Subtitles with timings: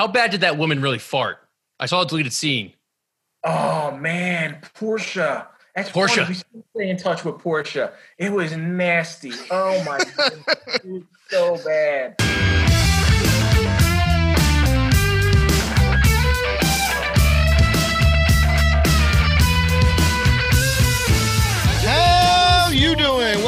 [0.00, 1.46] how bad did that woman really fart?
[1.78, 2.72] I saw a deleted scene.
[3.44, 5.48] Oh man, Portia.
[5.76, 6.22] That's Portia.
[6.22, 6.28] Funny.
[6.28, 7.92] We still stay in touch with Portia.
[8.16, 9.32] It was nasty.
[9.50, 10.32] Oh my god,
[10.72, 12.16] it was so bad.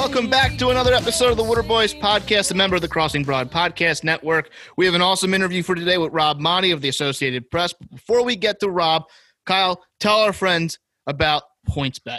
[0.03, 3.23] Welcome back to another episode of the Wooder Boys podcast, a member of the Crossing
[3.23, 4.50] Broad Podcast Network.
[4.77, 7.73] We have an awesome interview for today with Rob Maaddi of the Associated Press.
[7.73, 9.04] But before we get to Rob,
[9.46, 12.18] Kyle, tell our friends about PointsBet.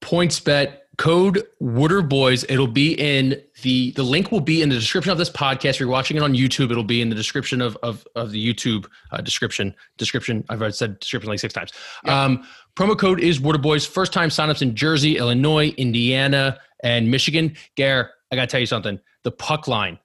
[0.00, 2.44] PointsBet code Wooder Boys.
[2.48, 5.70] It'll be in the the link will be in the description of this podcast.
[5.70, 8.54] If you're watching it on YouTube, it'll be in the description of of, of the
[8.54, 9.74] YouTube uh, description.
[9.96, 10.44] Description.
[10.50, 11.72] I've already said description like six times.
[12.04, 12.44] Um,
[12.76, 13.86] promo code is Wooder Boys.
[13.86, 17.56] First time signups in Jersey, Illinois, Indiana, and Michigan.
[17.76, 19.00] Gare, I gotta tell you something.
[19.22, 19.98] The puck line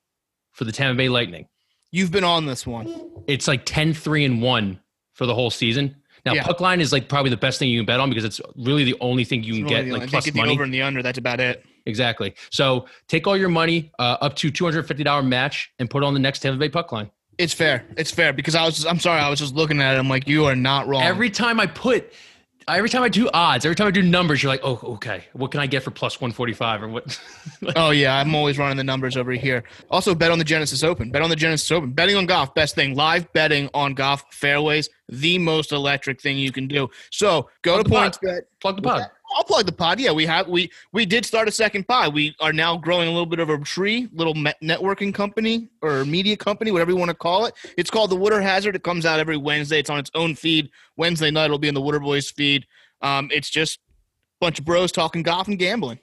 [0.52, 1.48] for the Tampa Bay Lightning.
[1.92, 3.12] You've been on this one.
[3.28, 4.80] It's like 10 3 and 1
[5.14, 5.96] for the whole season.
[6.26, 6.44] Now, Yeah.
[6.44, 8.84] puck line is like probably the best thing you can bet on because it's really
[8.84, 10.54] the only thing you can get I like think plus get the money.
[10.54, 11.02] over and the under.
[11.04, 11.66] That's about it.
[11.86, 12.34] Exactly.
[12.50, 16.40] So take all your money uh, up to $250 match and put on the next
[16.40, 17.10] Tampa Bay puck line.
[17.38, 17.86] It's fair.
[17.98, 18.76] It's fair because I was.
[18.76, 19.20] Just, I'm sorry.
[19.20, 20.00] I was just looking at it.
[20.00, 21.02] I'm like, you are not wrong.
[21.02, 22.14] Every time I put,
[22.68, 25.26] every time I do odds, every time I do numbers, you're like, oh, okay.
[25.34, 27.20] What can I get for plus 145 or what?
[27.76, 29.64] Oh yeah, I'm always running the numbers over here.
[29.90, 31.12] Also, bet on the Genesis Open.
[31.12, 31.92] Bet on the Genesis Open.
[31.92, 32.94] Betting on golf, best thing.
[32.96, 36.90] Live betting on golf fairways, the most electric thing you can do.
[37.10, 37.90] So go to.
[37.90, 38.42] PointsBet.
[38.60, 39.10] Plug the pod.
[39.36, 40.00] I'll plug the pod.
[40.00, 42.14] Yeah, we have we we did start a second pod.
[42.14, 46.38] We are now growing a little bit of a tree, little networking company or media
[46.38, 47.54] company, whatever you want to call it.
[47.78, 48.76] It's called the Water Hazard.
[48.76, 49.80] It comes out every Wednesday.
[49.80, 50.70] It's on its own feed.
[50.98, 52.66] Wednesday night it'll be in the Water Boys feed.
[53.02, 53.82] Um, it's just a
[54.46, 56.00] bunch of bros talking golf and gambling.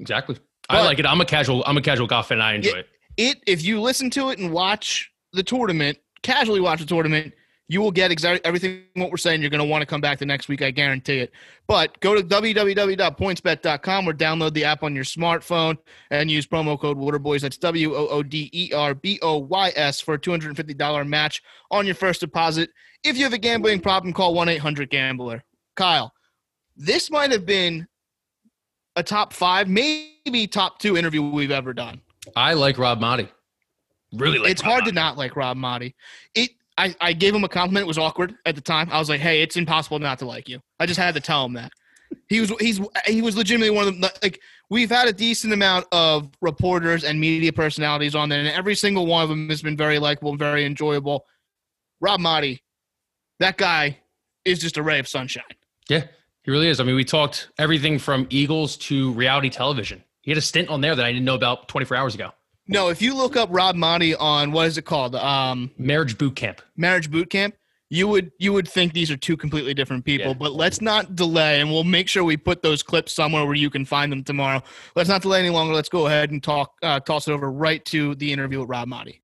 [0.00, 0.36] Exactly.
[0.68, 1.06] I like it.
[1.06, 1.62] I'm a casual.
[1.66, 2.40] I'm a casual golf fan.
[2.40, 2.76] I enjoy Yeah.
[2.78, 2.88] it.
[3.16, 7.34] it if you listen to it and watch the tournament casually watch the tournament
[7.68, 10.18] you will get exactly everything what we're saying you're going to want to come back
[10.18, 11.32] the next week i guarantee it
[11.66, 15.76] but go to www.pointsbet.com or download the app on your smartphone
[16.10, 19.72] and use promo code wooderboys that's W O O D E R B O Y
[19.76, 22.70] S for a $250 match on your first deposit
[23.02, 25.42] if you have a gambling problem call 1-800-gambler
[25.76, 26.12] kyle
[26.76, 27.86] this might have been
[28.96, 32.00] a top five maybe top two interview we've ever done
[32.36, 33.28] I like Rob Maaddi.
[34.12, 34.50] Really like.
[34.50, 35.94] it's Rob hard to not like Rob Maaddi.
[36.34, 37.84] It I, I gave him a compliment.
[37.84, 38.88] It was awkward at the time.
[38.90, 40.60] I was like, hey, it's impossible not to like you.
[40.80, 41.72] I just had to tell him that.
[42.28, 44.40] He was he's he was legitimately one of the like
[44.70, 49.06] we've had a decent amount of reporters and media personalities on there, and every single
[49.06, 51.24] one of them has been very likable and very enjoyable.
[52.00, 52.60] Rob Maaddi,
[53.40, 53.98] that guy
[54.44, 55.44] is just a ray of sunshine.
[55.88, 56.04] Yeah,
[56.42, 56.80] he really is.
[56.80, 60.04] I mean, we talked everything from Eagles to reality television.
[60.22, 62.30] He had a stint on there that I didn't know about 24 hours ago.
[62.66, 65.14] No, if you look up Rob Maaddi on what is it called?
[65.16, 66.60] Um Marriage boot camp.
[66.76, 67.54] marriage boot camp
[67.90, 70.32] you would you would think these are two completely different people Yeah.
[70.34, 73.68] but let's not delay and we'll make sure we put those clips somewhere where you
[73.68, 74.62] can find them tomorrow
[74.96, 77.84] let's not delay any longer let's go ahead and talk uh, toss it over right
[77.84, 79.20] to the interview with rob Maaddi.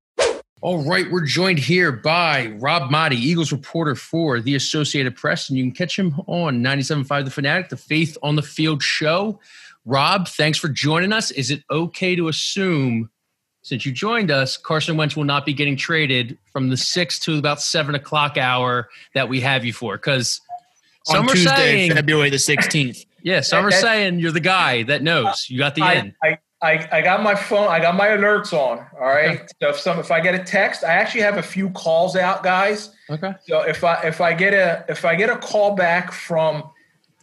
[0.61, 5.57] All right, we're joined here by Rob Maaddi, Eagles reporter for the Associated Press, and
[5.57, 9.39] you can catch him on 97.5 The Fanatic, the Faith on the Field show.
[9.85, 11.31] Rob, thanks for joining us.
[11.31, 13.09] Is it okay to assume,
[13.61, 17.37] since you joined us, Carson Wentz will not be getting traded from the six to
[17.37, 19.97] about seven o'clock hour that we have you for?
[19.97, 20.41] Because
[21.05, 24.83] some on are tuesday saying, february the 16th yeah, some are saying you're the guy
[24.83, 25.47] that knows.
[25.49, 26.15] You got the in.
[26.23, 27.67] I, I, I, I got my phone.
[27.67, 28.85] I got my alerts on.
[28.99, 29.51] All right.
[29.61, 32.43] So if some, if I get a text, I actually have a few calls out,
[32.43, 32.91] guys.
[33.09, 33.33] Okay.
[33.47, 36.69] So if I if I get a if I get a call back from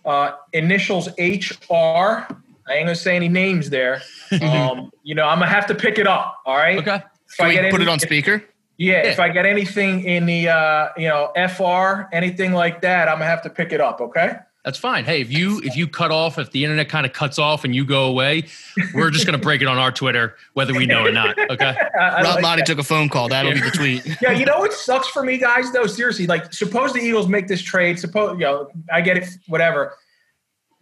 [0.04, 2.26] uh, initials HR,
[2.68, 4.02] I ain't gonna say any names there.
[4.42, 6.36] Um, you know, I'm gonna have to pick it up.
[6.44, 6.78] All right.
[6.78, 6.96] Okay.
[7.30, 8.44] If can I we get put any- it on if- speaker
[8.80, 13.14] yeah, if I get anything in the uh, you know FR, anything like that, I'm
[13.16, 14.00] gonna have to pick it up.
[14.00, 14.36] Okay.
[14.64, 15.04] That's fine.
[15.06, 17.74] Hey, if you if you cut off, if the internet kind of cuts off and
[17.74, 18.44] you go away,
[18.94, 21.36] we're just gonna break it on our Twitter, whether we know or not.
[21.50, 21.74] Okay.
[21.98, 22.66] I- I rob like that.
[22.66, 25.38] took a phone call that'll be the tweet yeah, you know what sucks for me,
[25.38, 25.72] guys?
[25.72, 27.98] Though seriously, like suppose the Eagles make this trade.
[27.98, 29.94] Suppose you know I get it, whatever.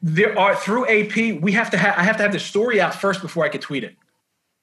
[0.08, 2.94] There are through AP, we have to have I have to have the story out
[2.94, 3.96] first before I can tweet it.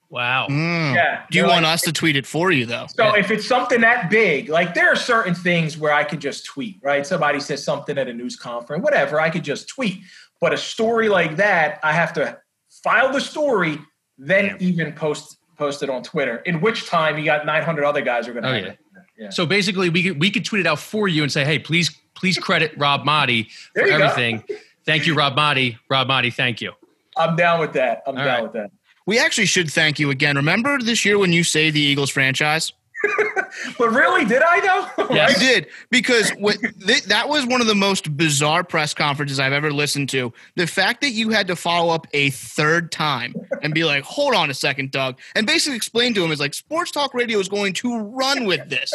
[0.10, 0.48] Wow.
[0.48, 0.96] Mm.
[0.96, 1.24] Yeah.
[1.30, 3.82] do you want like- us to tweet it for you though So if it's something
[3.82, 7.06] that big, like there are certain things where I could just tweet, right?
[7.06, 10.00] Somebody says something at a news conference, whatever, I could just tweet.
[10.40, 12.38] But a story like that, I have to
[12.84, 13.80] file the story,
[14.18, 14.58] then Damn.
[14.62, 16.38] even post post it on Twitter.
[16.46, 18.50] In which time you got 900 other guys who are going to.
[18.50, 18.72] Oh, have yeah.
[18.72, 18.80] it.
[19.18, 19.30] Yeah.
[19.30, 21.90] So basically, we could we could tweet it out for you and say, hey, please
[22.16, 24.06] please credit Rob Maaddi for There go.
[24.06, 24.44] everything.
[24.86, 25.78] Thank you, Rob Maaddi.
[25.90, 26.74] Rob Maaddi, thank you.
[27.18, 28.04] I'm down with that.
[28.08, 28.44] I'm All down right.
[28.44, 28.72] with that.
[29.06, 32.72] we actually should thank you again remember this year when you saved the eagles franchise
[33.78, 35.06] but really, did I though?
[35.14, 36.58] Yeah, I did because what,
[36.88, 40.32] th- that was one of the most bizarre press conferences I've ever listened to.
[40.56, 44.34] The fact that you had to follow up a third time and be like, "Hold
[44.36, 47.50] on a second, Doug," and basically explain to him is like, "Sports Talk Radio is
[47.50, 48.92] going to run with this.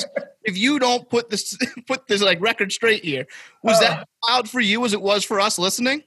[0.48, 1.56] If you don't put this
[1.86, 3.26] put this like record straight here,
[3.62, 6.02] was uh, that loud for you as it was for us listening?"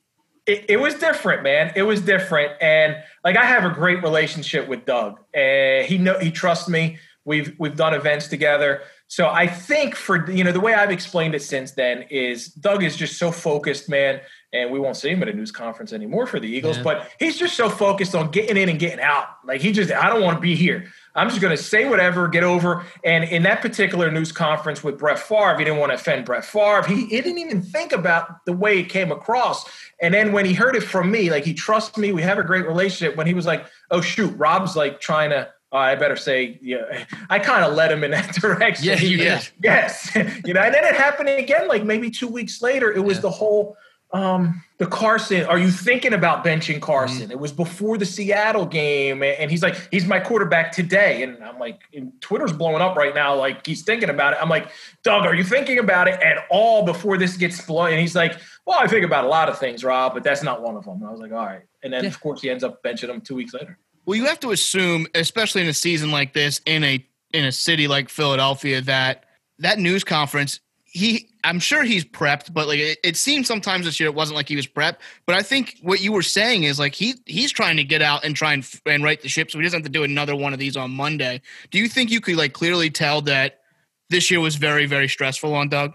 [0.47, 1.71] It, it, was different, man.
[1.75, 6.17] It was different, and like I have a great relationship with Doug, and he know
[6.17, 6.97] he trusts me.
[7.23, 8.81] We've we've done events together.
[9.07, 12.83] So I think for you know the way I've explained it since then is Doug
[12.83, 14.21] is just so focused, man,
[14.51, 16.83] and we won't see him at a news conference anymore for the Eagles, yeah.
[16.83, 19.27] but he's just so focused on getting in and getting out.
[19.45, 20.91] Like he just I don't want to be here.
[21.15, 22.85] I'm just going to say whatever, get over.
[23.03, 26.45] And in that particular news conference with Brett Favre, he didn't want to offend Brett
[26.45, 26.83] Favre.
[26.83, 29.65] He, he didn't even think about the way it came across.
[30.01, 32.43] And then when he heard it from me, like he trusts me, we have a
[32.43, 33.17] great relationship.
[33.17, 37.05] When he was like, "Oh shoot, Rob's like trying to uh, I better say, yeah,
[37.29, 38.85] I kind of led him in that direction.
[38.85, 39.49] Yeah, you did.
[39.63, 40.13] Yes,
[40.45, 42.91] you know, and then it happened again, like maybe two weeks later.
[42.91, 43.21] It was yeah.
[43.21, 43.77] the whole
[44.13, 45.45] um, the Carson.
[45.45, 47.23] Are you thinking about benching Carson?
[47.23, 47.31] Mm-hmm.
[47.31, 51.59] It was before the Seattle game, and he's like, he's my quarterback today, and I'm
[51.59, 53.35] like, and Twitter's blowing up right now.
[53.35, 54.39] Like he's thinking about it.
[54.41, 54.69] I'm like,
[55.03, 57.91] Doug, are you thinking about it at all before this gets blown?
[57.91, 60.61] And he's like, Well, I think about a lot of things, Rob, but that's not
[60.61, 60.95] one of them.
[60.95, 61.63] And I was like, All right.
[61.83, 62.09] And then yeah.
[62.09, 63.77] of course he ends up benching him two weeks later.
[64.05, 67.51] Well, you have to assume, especially in a season like this, in a in a
[67.51, 69.25] city like Philadelphia, that
[69.59, 73.99] that news conference, he, I'm sure he's prepped, but like it, it seemed sometimes this
[73.99, 74.97] year it wasn't like he was prepped.
[75.25, 78.23] But I think what you were saying is like he he's trying to get out
[78.23, 80.53] and try and and right the ship, so he doesn't have to do another one
[80.53, 81.41] of these on Monday.
[81.69, 83.61] Do you think you could like clearly tell that
[84.09, 85.93] this year was very very stressful on Doug?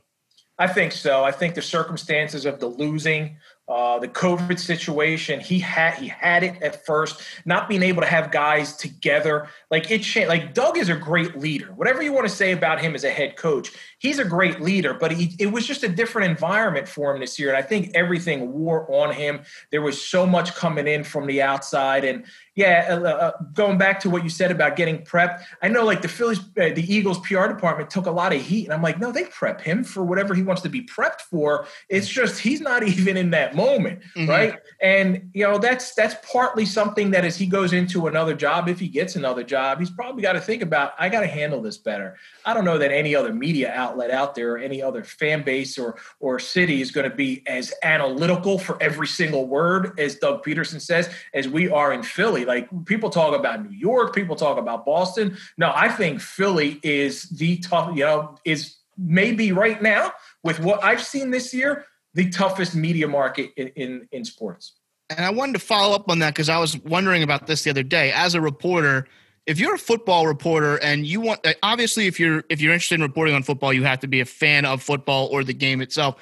[0.58, 1.22] I think so.
[1.22, 3.36] I think the circumstances of the losing,
[3.68, 7.20] uh, the COVID situation, he had he had it at first.
[7.44, 10.28] Not being able to have guys together, like it changed.
[10.28, 11.66] Like Doug is a great leader.
[11.74, 14.94] Whatever you want to say about him as a head coach, he's a great leader.
[14.94, 17.90] But he, it was just a different environment for him this year, and I think
[17.94, 19.40] everything wore on him.
[19.72, 22.24] There was so much coming in from the outside, and
[22.56, 26.00] yeah, uh, uh, going back to what you said about getting prepped, I know like
[26.00, 28.98] the Phillies, uh, the Eagles PR department took a lot of heat, and I'm like,
[28.98, 31.66] no, they prep him for whatever he wants to be prepped for.
[31.90, 34.30] It's just he's not even in that moment, mm-hmm.
[34.30, 34.58] right?
[34.80, 38.80] And you know that's that's partly something that as he goes into another job, if
[38.80, 41.76] he gets another job, he's probably got to think about I got to handle this
[41.76, 42.16] better.
[42.46, 45.76] I don't know that any other media outlet out there, or any other fan base
[45.76, 50.42] or or city is going to be as analytical for every single word as Doug
[50.42, 52.45] Pederson says as we are in Philly.
[52.46, 55.36] Like people talk about New York, people talk about Boston.
[55.58, 60.12] No, I think Philly is the tough, you know, is maybe right now
[60.42, 61.84] with what I've seen this year,
[62.14, 64.74] the toughest media market in, in, in sports.
[65.10, 67.70] And I wanted to follow up on that because I was wondering about this the
[67.70, 68.10] other day.
[68.12, 69.06] As a reporter,
[69.46, 73.02] if you're a football reporter and you want obviously if you're if you're interested in
[73.02, 76.16] reporting on football, you have to be a fan of football or the game itself.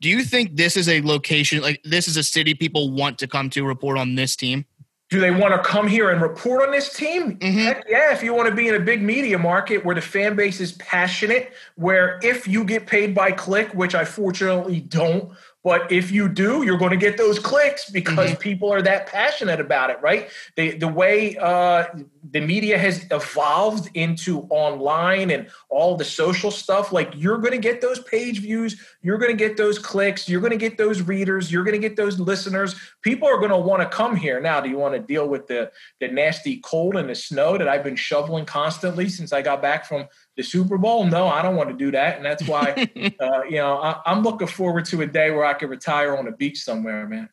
[0.00, 3.28] Do you think this is a location like this is a city people want to
[3.28, 4.64] come to report on this team?
[5.10, 7.38] Do they want to come here and report on this team?
[7.38, 7.58] Mm-hmm.
[7.58, 10.36] Heck yeah, if you want to be in a big media market where the fan
[10.36, 15.32] base is passionate, where if you get paid by click, which I fortunately don't,
[15.64, 18.40] but if you do, you're going to get those clicks because mm-hmm.
[18.40, 20.28] people are that passionate about it, right?
[20.56, 21.86] The the way uh,
[22.30, 27.58] the media has evolved into online and all the social stuff, like you're going to
[27.58, 31.02] get those page views, you're going to get those clicks, you're going to get those
[31.02, 32.76] readers, you're going to get those listeners.
[33.02, 34.40] People are going to want to come here.
[34.40, 37.66] Now, do you want to deal with the the nasty cold and the snow that
[37.66, 40.06] I've been shoveling constantly since I got back from
[40.38, 41.04] the Super Bowl?
[41.04, 42.88] No, I don't want to do that, and that's why
[43.20, 46.26] uh, you know I, I'm looking forward to a day where I can retire on
[46.28, 47.28] a beach somewhere, man.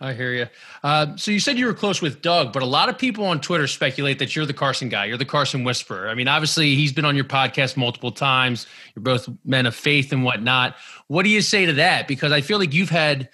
[0.00, 0.46] I hear you.
[0.82, 3.40] Uh, so you said you were close with Doug, but a lot of people on
[3.40, 5.06] Twitter speculate that you're the Carson guy.
[5.06, 6.08] You're the Carson whisperer.
[6.08, 8.68] I mean, obviously he's been on your podcast multiple times.
[8.94, 10.76] You're both men of faith and whatnot.
[11.08, 12.06] What do you say to that?
[12.06, 13.28] Because I feel like you've had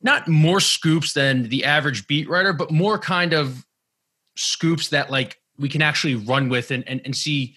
[0.00, 3.66] not more scoops than the average beat writer, but more kind of
[4.36, 7.56] scoops that like we can actually run with and, and, and see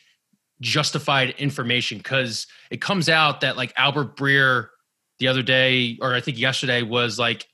[0.63, 4.69] justified information because it comes out that like Albert Breer
[5.19, 7.47] the other day, or I think yesterday, was like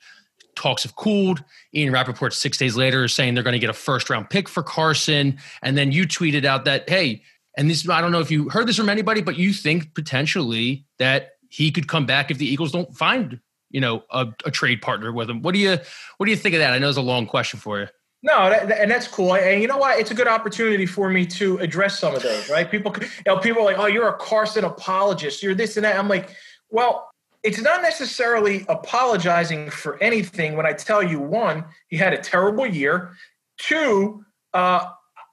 [0.55, 1.43] talks have cooled.
[1.73, 4.47] Ian Rapoport six days later is saying they're going to get a first round pick
[4.47, 5.37] for Carson.
[5.61, 7.23] And then you tweeted out that, hey,
[7.57, 10.85] and this, I don't know if you heard this from anybody, but you think potentially
[10.97, 13.39] that he could come back if the Eagles don't find,
[13.69, 15.41] you know, a, a trade partner with him.
[15.41, 15.77] What do you,
[16.17, 16.73] what do you think of that?
[16.73, 17.87] I know it's a long question for you.
[18.21, 19.35] No, that, and that's cool.
[19.35, 19.99] And you know what?
[19.99, 22.69] It's a good opportunity for me to address some of those, right?
[22.69, 25.41] People, you know, people are like, oh, you're a Carson apologist.
[25.41, 25.97] You're this and that.
[25.97, 26.29] I'm like,
[26.69, 27.09] well,
[27.43, 32.65] it's not necessarily apologizing for anything when I tell you one, he had a terrible
[32.65, 33.15] year.
[33.57, 34.87] Two, uh,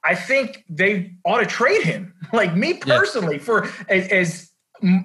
[0.05, 2.13] I think they ought to trade him.
[2.33, 3.43] Like me personally, yeah.
[3.43, 4.51] for as, as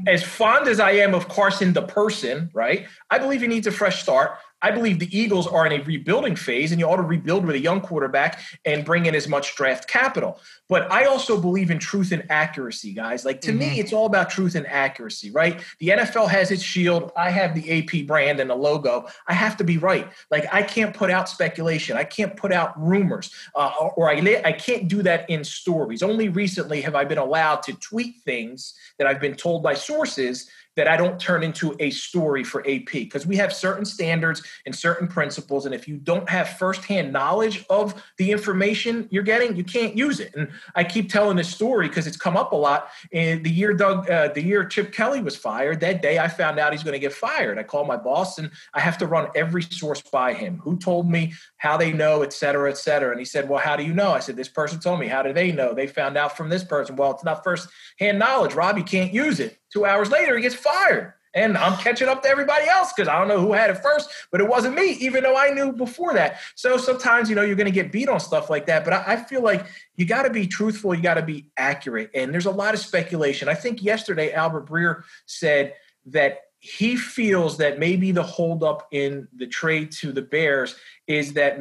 [0.08, 2.88] as fond as I am of Carson the person, right?
[3.12, 4.38] I believe he needs a fresh start.
[4.62, 7.56] I believe the Eagles are in a rebuilding phase, and you ought to rebuild with
[7.56, 10.39] a young quarterback and bring in as much draft capital.
[10.72, 13.25] But I also believe in truth and accuracy, guys.
[13.25, 13.60] Like to mm-hmm.
[13.60, 15.60] me, it's all about truth and accuracy, right?
[15.80, 17.12] The NFL has its shield.
[17.18, 19.06] I have the AP brand and the logo.
[19.28, 20.10] I have to be right.
[20.32, 21.98] Like I can't put out speculation.
[21.98, 26.01] I can't put out rumors, uh, or I, I can't do that in stories.
[26.01, 30.50] Only recently have I been allowed to tweet things that I've been told by sources
[30.75, 34.74] that I don't turn into a story for AP because we have certain standards and
[34.74, 35.66] certain principles.
[35.66, 40.20] And if you don't have firsthand knowledge of the information you're getting, you can't use
[40.20, 40.34] it.
[40.36, 42.89] And I keep telling this story because it's come up a lot.
[43.12, 46.60] In the year Doug, uh, the year Chip Kelly was fired, that day I found
[46.60, 47.58] out he's going to get fired.
[47.58, 50.60] I call my boss and I have to run every source by him.
[50.63, 53.12] Who told me, how they know, et cetera, et cetera.
[53.12, 54.12] And he said, Well, how do you know?
[54.12, 55.08] I said, This person told me.
[55.08, 55.74] How do they know?
[55.74, 56.96] They found out from this person.
[56.96, 58.53] Well, it's not first hand knowledge.
[58.53, 59.60] Rob, you can't use it.
[59.72, 61.13] Two hours later, he gets fired.
[61.34, 64.10] And I'm catching up to everybody else because I don't know who had it first,
[64.32, 66.40] but it wasn't me, even though I knew before that.
[66.56, 68.84] So sometimes, you know, you're going to get beat on stuff like that.
[68.84, 72.12] But I, I feel like you got to be truthful, you got to be accurate.
[72.14, 73.48] And there's a lot of speculation.
[73.48, 75.74] I think yesterday, Albert Breer said
[76.08, 80.76] that he feels that maybe the holdup in the trade to the Bears
[81.08, 81.58] is that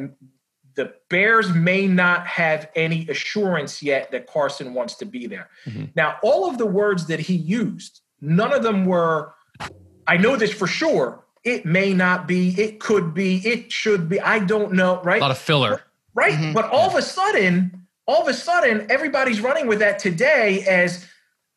[0.75, 5.49] the Bears may not have any assurance yet that Carson wants to be there.
[5.65, 5.85] Mm-hmm.
[5.95, 9.33] Now, all of the words that he used, none of them were,
[10.07, 11.23] I know this for sure.
[11.43, 14.19] It may not be, it could be, it should be.
[14.19, 15.19] I don't know, right?
[15.19, 15.81] A lot of filler.
[16.13, 16.33] Right.
[16.33, 16.53] Mm-hmm.
[16.53, 21.07] But all of a sudden, all of a sudden, everybody's running with that today as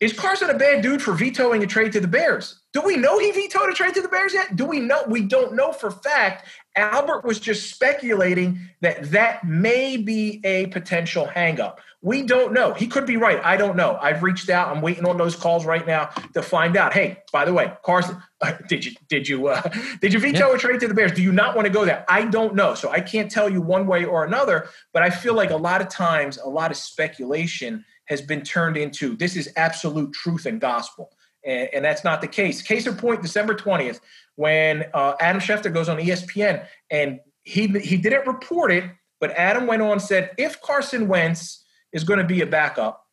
[0.00, 2.60] is Carson a bad dude for vetoing a trade to the Bears?
[2.72, 4.56] Do we know he vetoed a trade to the Bears yet?
[4.56, 5.02] Do we know?
[5.08, 6.46] We don't know for fact.
[6.76, 11.76] Albert was just speculating that that may be a potential hangup.
[12.02, 12.75] We don't know.
[12.75, 13.43] He could be right.
[13.43, 13.97] I don't know.
[14.00, 14.75] I've reached out.
[14.75, 16.93] I'm waiting on those calls right now to find out.
[16.93, 19.62] Hey, by the way, Carson, uh, did you did you uh,
[20.00, 20.54] did you veto yeah.
[20.54, 21.12] a trade to the Bears?
[21.12, 22.04] Do you not want to go there?
[22.09, 22.75] I don't know.
[22.75, 24.69] So I can't tell you one way or another.
[24.93, 28.76] But I feel like a lot of times, a lot of speculation has been turned
[28.76, 31.11] into this is absolute truth and gospel.
[31.44, 32.62] And, and that's not the case.
[32.62, 34.00] Case in point, December 20th,
[34.36, 38.84] when uh, Adam Schefter goes on ESPN and he, he didn't report it,
[39.20, 43.06] but Adam went on and said if Carson Wentz is going to be a backup,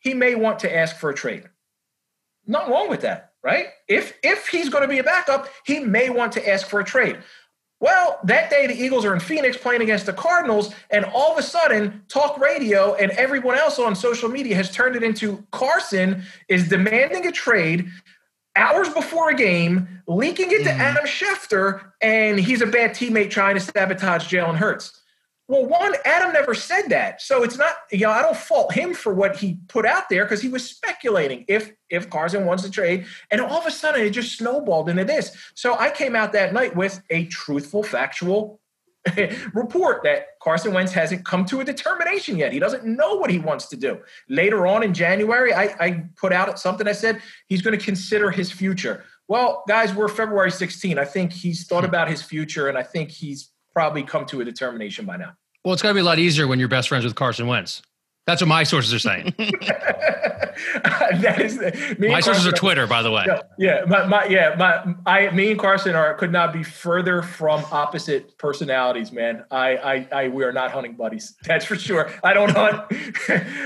[0.00, 1.44] he may want to ask for a trade.
[2.46, 3.68] Not wrong with that, right?
[3.88, 6.84] If if he's going to be a backup, he may want to ask for a
[6.84, 7.18] trade.
[7.84, 11.38] Well, that day the Eagles are in Phoenix playing against the Cardinals, and all of
[11.38, 16.22] a sudden, talk radio and everyone else on social media has turned it into Carson
[16.48, 17.86] is demanding a trade
[18.56, 20.78] hours before a game, leaking it to mm.
[20.78, 25.02] Adam Schefter, and he's a bad teammate trying to sabotage Jalen Hurts.
[25.46, 27.20] Well, one, Adam never said that.
[27.20, 30.24] So it's not, you know, I don't fault him for what he put out there
[30.24, 33.06] because he was speculating if if Carson wants to trade.
[33.30, 35.36] And all of a sudden it just snowballed into this.
[35.54, 38.58] So I came out that night with a truthful, factual
[39.52, 42.52] report that Carson Wentz hasn't come to a determination yet.
[42.52, 44.00] He doesn't know what he wants to do.
[44.30, 48.30] Later on in January, I, I put out something I said he's going to consider
[48.30, 49.04] his future.
[49.28, 50.98] Well, guys, we're February 16.
[50.98, 54.44] I think he's thought about his future, and I think he's probably come to a
[54.44, 55.32] determination by now.
[55.64, 57.82] Well, it's got to be a lot easier when you're best friends with Carson Wentz.
[58.26, 59.34] That's what my sources are saying.
[60.84, 61.58] that is
[61.98, 63.24] my sources are Twitter, by the way.
[63.26, 67.22] Yeah, yeah, my, my, yeah, my, I, me and Carson are could not be further
[67.22, 69.44] from opposite personalities, man.
[69.50, 71.34] I, I, I we are not hunting buddies.
[71.44, 72.10] That's for sure.
[72.22, 72.76] I don't hunt.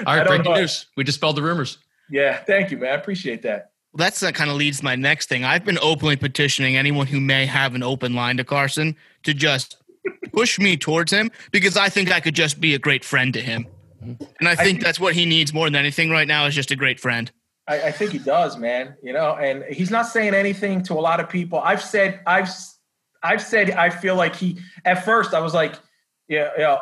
[0.07, 0.61] All right, breaking hunt.
[0.61, 0.87] news.
[0.97, 1.79] We dispelled the rumors.
[2.11, 2.91] Yeah, thank you, man.
[2.91, 3.73] I appreciate that.
[3.93, 5.45] Well, that's uh, that kind of leads to my next thing.
[5.45, 9.77] I've been openly petitioning anyone who may have an open line to Carson to just
[10.33, 13.41] push me towards him because I think I could just be a great friend to
[13.41, 13.67] him.
[14.01, 16.71] And I think I, that's what he needs more than anything right now is just
[16.71, 17.31] a great friend.
[17.67, 18.97] I, I, think he does, man.
[19.03, 21.59] You know, and he's not saying anything to a lot of people.
[21.59, 22.49] I've said, I've,
[23.23, 24.59] I've said, I feel like he.
[24.85, 25.75] At first, I was like,
[26.29, 26.79] yeah, yeah.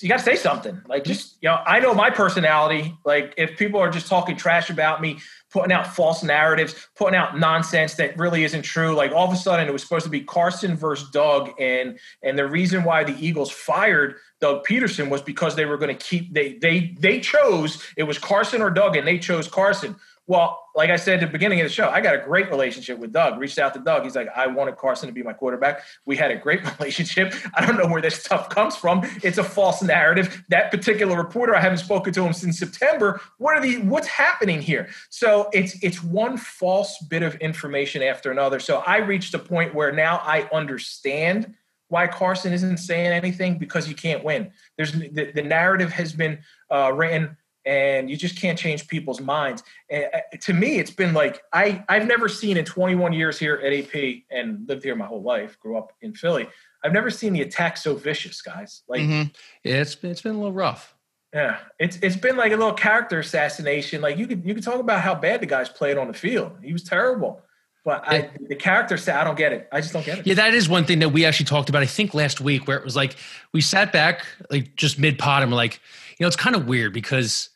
[0.00, 0.80] You got to say something.
[0.88, 2.96] Like, just you know, I know my personality.
[3.04, 5.18] Like, if people are just talking trash about me,
[5.56, 8.94] putting out false narratives, putting out nonsense that really isn't true.
[8.94, 12.38] Like all of a sudden, it was supposed to be Carson versus Doug, and and
[12.38, 16.30] the reason why the Eagles fired Doug Pederson was because they were going to keep
[16.34, 19.96] they they they chose it was Carson or Doug, and they chose Carson.
[20.28, 22.98] Well, like I said at the beginning of the show, I got a great relationship
[22.98, 23.38] with Doug.
[23.38, 24.02] Reached out to Doug.
[24.02, 25.82] He's like, I wanted Carson to be my quarterback.
[26.04, 27.32] We had a great relationship.
[27.54, 29.02] I don't know where this stuff comes from.
[29.22, 30.44] It's a false narrative.
[30.48, 33.20] That particular reporter, I haven't spoken to him since September.
[33.38, 34.88] What are the what's happening here?
[35.10, 38.58] So it's it's one false bit of information after another.
[38.58, 41.54] So I reached a point where now I understand
[41.88, 44.50] why Carson isn't saying anything because you can't win.
[44.76, 46.40] There's the, the narrative has been
[46.70, 49.62] uh, written, and you just can't change people's minds.
[49.90, 53.56] And uh, to me, it's been like I I've never seen in 21 years here
[53.56, 55.58] at AP and lived here my whole life.
[55.58, 56.48] Grew up in Philly.
[56.84, 58.82] I've never seen the attack so vicious, guys.
[58.88, 59.28] Like mm-hmm.
[59.64, 60.94] yeah, it's it's been a little rough.
[61.34, 64.00] Yeah, it's it's been like a little character assassination.
[64.00, 66.52] Like you could you could talk about how bad the guys played on the field.
[66.62, 67.42] He was terrible.
[67.84, 69.68] But I, the character say I don't get it.
[69.70, 70.26] I just don't get it.
[70.26, 71.84] Yeah, that is one thing that we actually talked about.
[71.84, 73.14] I think last week, where it was like
[73.52, 75.80] we sat back, like just mid pod, and we're like,
[76.18, 77.48] you know, it's kind of weird because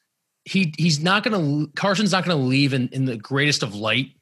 [0.44, 3.74] he he's not going to Carson's not going to leave in, in the greatest of
[3.74, 4.12] light,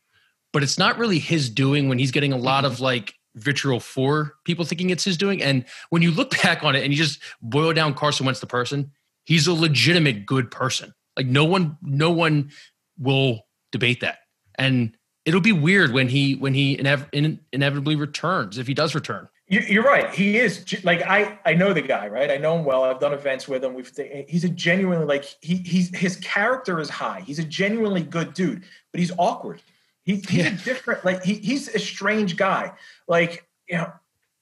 [0.53, 4.35] but it's not really his doing when he's getting a lot of like vitriol for
[4.45, 5.43] people thinking it's his doing.
[5.43, 8.47] And when you look back on it and you just boil down Carson Wentz the
[8.47, 8.91] person,
[9.25, 10.93] he's a legitimate good person.
[11.17, 12.51] Like no one, no one
[12.99, 14.19] will debate that.
[14.57, 18.95] And it'll be weird when he when he inev- in, inevitably returns if he does
[18.95, 19.29] return.
[19.50, 20.14] You're right.
[20.14, 21.38] He is like I.
[21.47, 22.31] I know the guy, right?
[22.31, 22.85] I know him well.
[22.85, 23.73] I've done events with him.
[23.73, 23.90] We've.
[24.28, 25.57] He's a genuinely like he.
[25.57, 27.21] He's his character is high.
[27.21, 28.62] He's a genuinely good dude,
[28.93, 29.62] but he's awkward.
[30.05, 30.49] He, he's yeah.
[30.49, 31.02] a different.
[31.02, 32.73] Like he, he's a strange guy.
[33.07, 33.90] Like you know,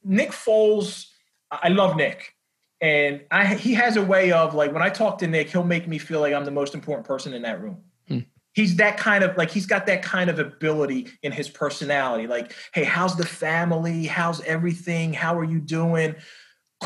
[0.02, 1.06] Nick Foles.
[1.52, 2.34] I love Nick,
[2.80, 3.54] and I.
[3.54, 6.18] He has a way of like when I talk to Nick, he'll make me feel
[6.18, 7.80] like I'm the most important person in that room
[8.56, 12.26] he's that kind of like he's got that kind of ability in his personality.
[12.26, 14.06] Like hey how's the family?
[14.06, 15.12] How's everything?
[15.12, 16.16] How are you doing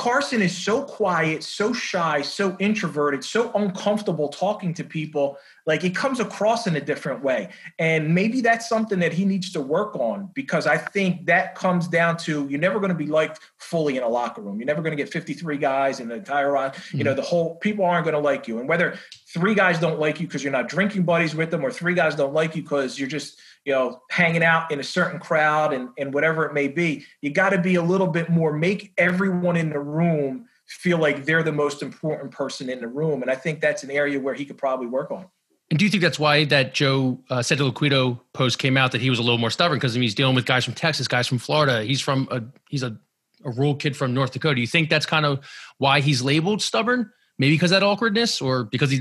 [0.00, 5.94] carson is so quiet so shy so introverted so uncomfortable talking to people like it
[5.94, 7.48] comes across in a different way.
[7.78, 11.86] And maybe that's something that he needs to work on because i think that comes
[11.86, 14.58] down to you're never going to be liked fully in a locker room.
[14.58, 16.98] You're never going to get 53 guys in the entire mm-hmm.
[16.98, 18.58] you know the whole people aren't going to like you.
[18.58, 21.70] And whether three guys don't like you because you're not drinking buddies with them or
[21.70, 25.18] three guys don't like you because you're just you know hanging out in a certain
[25.18, 28.52] crowd and, and whatever it may be you got to be a little bit more
[28.52, 33.22] make everyone in the room feel like they're the most important person in the room
[33.22, 35.26] and i think that's an area where he could probably work on
[35.70, 39.08] and do you think that's why that Joe uh, Santoliquito post came out that he
[39.08, 41.84] was a little more stubborn because he's dealing with guys from Texas, guys from Florida.
[41.84, 42.98] He's from a he's a,
[43.44, 44.56] a rural kid from North Dakota.
[44.56, 45.46] Do you think that's kind of
[45.78, 47.12] why he's labeled stubborn?
[47.38, 49.00] Maybe because that awkwardness, or because he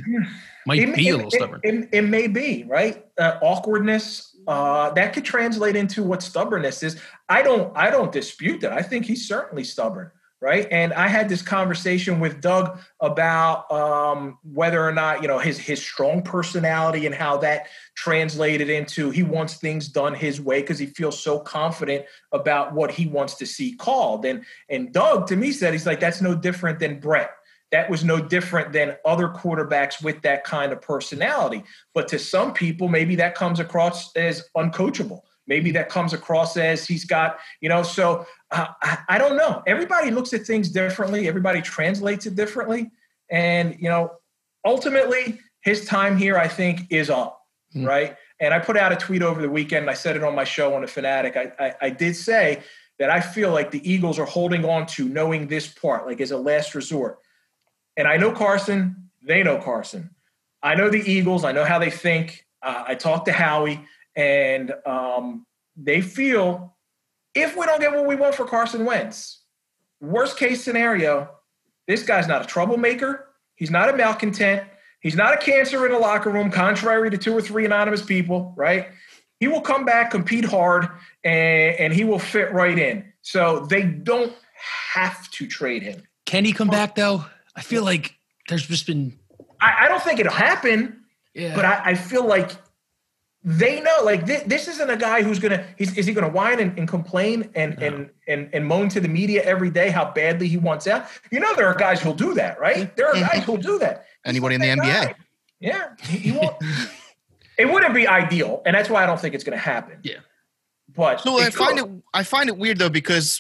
[0.68, 1.60] might it, be a little it, stubborn.
[1.64, 3.04] It, it, may be right.
[3.18, 7.00] Uh, awkwardness uh, that could translate into what stubbornness is.
[7.30, 7.72] I don't.
[7.78, 8.74] I don't dispute that.
[8.74, 10.68] I think he's certainly stubborn right?
[10.72, 15.58] And I had this conversation with Doug about um, whether or not you know his
[15.58, 20.80] his strong personality and how that translated into he wants things done his way because
[20.80, 24.26] he feels so confident about what he wants to see called.
[24.26, 27.32] And and Doug to me said he's like that's no different than Brett.
[27.72, 31.64] That was no different than other quarterbacks with that kind of personality.
[31.94, 36.86] But to some people, maybe that comes across as uncoachable maybe that comes across as
[36.86, 39.62] he's got you know so uh, I, I, don't know.
[39.68, 41.28] Everybody looks at things differently.
[41.28, 42.92] Everybody translates it differently.
[43.30, 44.14] And, you know,
[44.66, 47.42] ultimately, his time here, I think, is up,
[47.76, 47.86] mm-hmm.
[47.86, 48.16] right?
[48.40, 49.90] And I put out a tweet over the weekend.
[49.90, 51.38] I said it on my show on the Fanatic.
[51.38, 52.64] I, I, I did say
[52.98, 56.32] that I feel like the Eagles are holding on to knowing this part, like as
[56.32, 57.20] a last resort.
[58.00, 59.10] And I know Carson.
[59.22, 60.10] They know Carson.
[60.64, 61.44] I know the Eagles.
[61.44, 62.46] I know how they think.
[62.64, 63.86] Uh, I talked to Howie,
[64.16, 66.78] and um, they feel
[67.36, 69.42] if we don't get what we want for Carson Wentz,
[70.00, 71.30] worst case scenario,
[71.88, 73.28] this guy's not a troublemaker.
[73.56, 74.64] He's not a malcontent.
[75.02, 78.54] He's not a cancer in the locker room, contrary to two or three anonymous people,
[78.56, 78.88] right?
[79.42, 80.88] He will come back, compete hard,
[81.26, 83.12] and, and he will fit right in.
[83.24, 84.34] So they don't
[84.94, 86.04] have to trade him.
[86.26, 87.26] Can he come back though?
[87.60, 88.16] I feel like
[88.48, 89.20] there's just been.
[89.60, 91.02] I, I don't think it'll happen.
[91.36, 91.54] Yeah.
[91.54, 92.52] But I, I feel like
[93.44, 96.78] they know like th- this isn't a guy who's gonna is he gonna whine and,
[96.80, 97.86] and complain and, no.
[97.86, 101.40] and and and moan to the media every day how badly he wants out you
[101.40, 103.38] know there are guys who'll do that right there are mm-hmm.
[103.38, 105.16] guys who'll do that anybody in the nba guy.
[105.62, 106.56] yeah he, he won't
[107.58, 110.18] it wouldn't be ideal and that's why i don't think it's gonna happen yeah
[110.94, 113.40] but so i find it i find it weird though because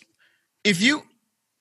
[0.63, 1.03] if you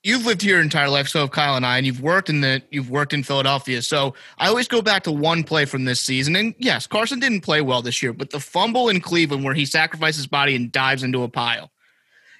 [0.02, 2.40] you've lived here your entire life, so have Kyle and I, and you've worked in
[2.40, 3.82] the you've worked in Philadelphia.
[3.82, 6.36] So I always go back to one play from this season.
[6.36, 9.66] And yes, Carson didn't play well this year, but the fumble in Cleveland where he
[9.66, 11.70] sacrifices his body and dives into a pile.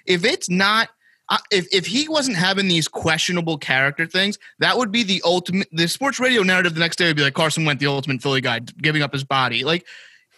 [0.05, 0.89] If it's not
[1.29, 5.67] uh, if if he wasn't having these questionable character things, that would be the ultimate.
[5.71, 8.41] The sports radio narrative the next day would be like Carson went the ultimate Philly
[8.41, 9.63] guy, giving up his body.
[9.63, 9.85] Like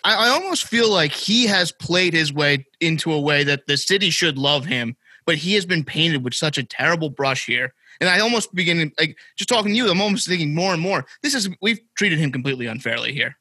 [0.04, 4.10] I almost feel like he has played his way into a way that the city
[4.10, 7.74] should love him but he has been painted with such a terrible brush here.
[8.00, 11.06] And I almost begin like just talking to you, I'm almost thinking more and more.
[11.22, 13.38] This is we've treated him completely unfairly here.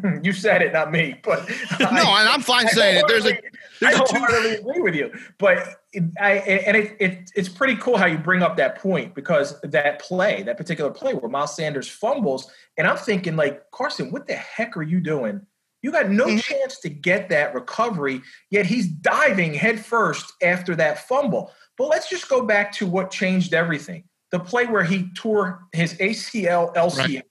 [0.22, 1.20] you said it, not me.
[1.22, 1.48] But
[1.80, 3.04] no, I, and I'm fine I saying it.
[3.08, 3.38] There's a
[3.80, 5.12] there's I wholeheartedly agree with you.
[5.38, 5.82] But
[6.20, 10.00] I, and it, it, it's pretty cool how you bring up that point because that
[10.00, 14.34] play, that particular play where Miles Sanders fumbles, and I'm thinking like Carson, what the
[14.34, 15.46] heck are you doing?
[15.82, 16.38] You got no mm-hmm.
[16.38, 21.52] chance to get that recovery, yet he's diving headfirst after that fumble.
[21.76, 25.94] But let's just go back to what changed everything: the play where he tore his
[25.94, 27.24] ACL, LCL, right.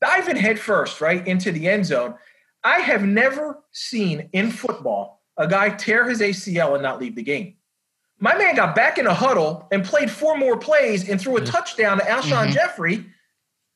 [0.00, 2.14] diving headfirst right into the end zone.
[2.64, 7.22] I have never seen in football a guy tear his ACL and not leave the
[7.22, 7.54] game.
[8.18, 11.44] My man got back in a huddle and played four more plays and threw a
[11.44, 12.52] touchdown to Alshon mm-hmm.
[12.52, 13.06] Jeffery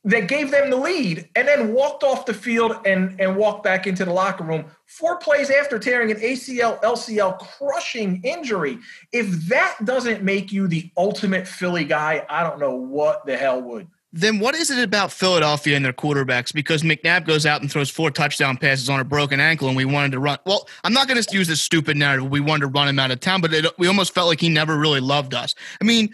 [0.05, 3.87] that gave them the lead and then walked off the field and, and walked back
[3.87, 8.77] into the locker room four plays after tearing an ACL, LCL crushing injury.
[9.11, 13.61] If that doesn't make you the ultimate Philly guy, I don't know what the hell
[13.61, 16.53] would then what is it about Philadelphia and their quarterbacks?
[16.53, 19.85] Because McNabb goes out and throws four touchdown passes on a broken ankle, and we
[19.85, 20.37] wanted to run.
[20.45, 22.29] Well, I'm not going to use this stupid narrative.
[22.29, 24.49] We wanted to run him out of town, but it, we almost felt like he
[24.49, 25.55] never really loved us.
[25.81, 26.13] I mean,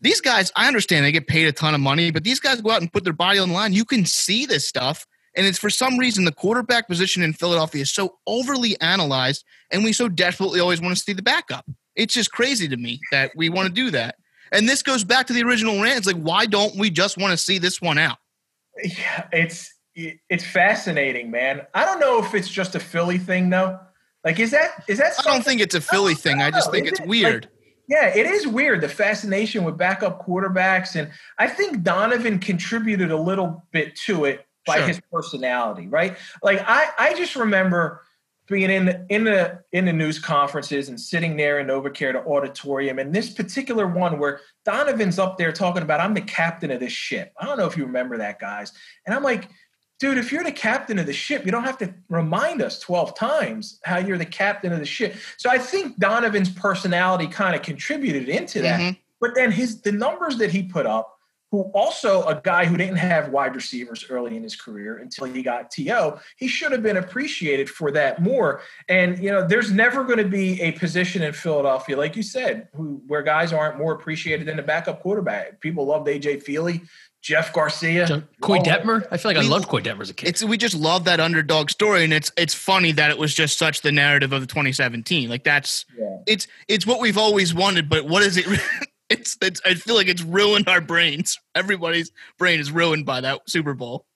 [0.00, 2.70] these guys, I understand they get paid a ton of money, but these guys go
[2.70, 3.72] out and put their body on the line.
[3.72, 5.06] You can see this stuff.
[5.34, 9.84] And it's for some reason the quarterback position in Philadelphia is so overly analyzed, and
[9.84, 11.64] we so desperately always want to see the backup.
[11.94, 14.16] It's just crazy to me that we want to do that.
[14.50, 15.98] And this goes back to the original rant.
[15.98, 18.18] It's like, why don't we just want to see this one out?
[18.82, 21.62] Yeah, it's it's fascinating, man.
[21.74, 23.78] I don't know if it's just a Philly thing though.
[24.24, 25.14] Like, is that is that?
[25.18, 26.40] I don't think it's a Philly thing.
[26.40, 27.06] I just think is it's it?
[27.06, 27.44] weird.
[27.44, 27.52] Like,
[27.88, 28.82] yeah, it is weird.
[28.82, 34.46] The fascination with backup quarterbacks, and I think Donovan contributed a little bit to it
[34.66, 34.86] by sure.
[34.86, 36.16] his personality, right?
[36.42, 38.02] Like, I I just remember
[38.46, 42.24] being in the, in the in the news conferences and sitting there in NovaCare, the
[42.24, 46.80] auditorium, and this particular one where Donovan's up there talking about I'm the captain of
[46.80, 47.32] this ship.
[47.38, 48.72] I don't know if you remember that, guys.
[49.06, 49.48] And I'm like,
[49.98, 53.14] dude, if you're the captain of the ship, you don't have to remind us 12
[53.16, 55.16] times how you're the captain of the ship.
[55.36, 58.80] So I think Donovan's personality kind of contributed into that.
[58.80, 58.98] Mm-hmm.
[59.20, 61.17] But then his the numbers that he put up
[61.50, 65.42] who also a guy who didn't have wide receivers early in his career until he
[65.42, 68.60] got TO, he should have been appreciated for that more.
[68.88, 72.68] And you know, there's never going to be a position in Philadelphia, like you said,
[72.74, 75.60] who, where guys aren't more appreciated than the backup quarterback.
[75.60, 76.86] People loved AJ Feeley.
[77.20, 79.06] Jeff Garcia, Koy Detmer.
[79.10, 80.28] I feel like we, I loved Koy Detmer as a kid.
[80.28, 83.58] It's we just love that underdog story, and it's it's funny that it was just
[83.58, 85.28] such the narrative of the 2017.
[85.28, 86.18] Like that's yeah.
[86.26, 88.46] it's it's what we've always wanted, but what is it?
[89.10, 91.38] it's, it's I feel like it's ruined our brains.
[91.54, 94.06] Everybody's brain is ruined by that Super Bowl.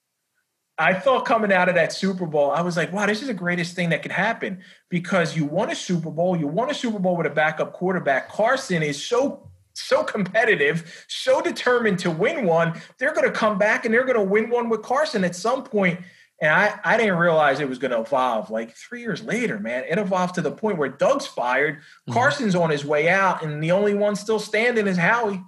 [0.79, 3.35] I thought coming out of that Super Bowl, I was like, wow, this is the
[3.35, 6.37] greatest thing that could happen because you won a Super Bowl.
[6.37, 8.29] You won a Super Bowl with a backup quarterback.
[8.31, 12.81] Carson is so so competitive, so determined to win one.
[12.99, 15.65] They're going to come back and they're going to win one with Carson at some
[15.65, 16.01] point.
[16.43, 18.51] And I, I didn't realize it was going to evolve.
[18.51, 22.13] Like three years later, man, it evolved to the point where Doug's fired, mm-hmm.
[22.13, 25.41] Carson's on his way out, and the only one still standing is Howie.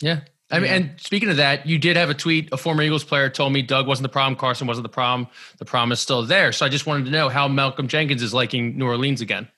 [0.00, 0.20] Yeah.
[0.48, 2.48] I mean, and speaking of that, you did have a tweet.
[2.52, 5.28] A former Eagles player told me Doug wasn't the problem, Carson wasn't the problem.
[5.58, 6.52] The problem is still there.
[6.52, 9.48] So I just wanted to know how Malcolm Jenkins is liking New Orleans again.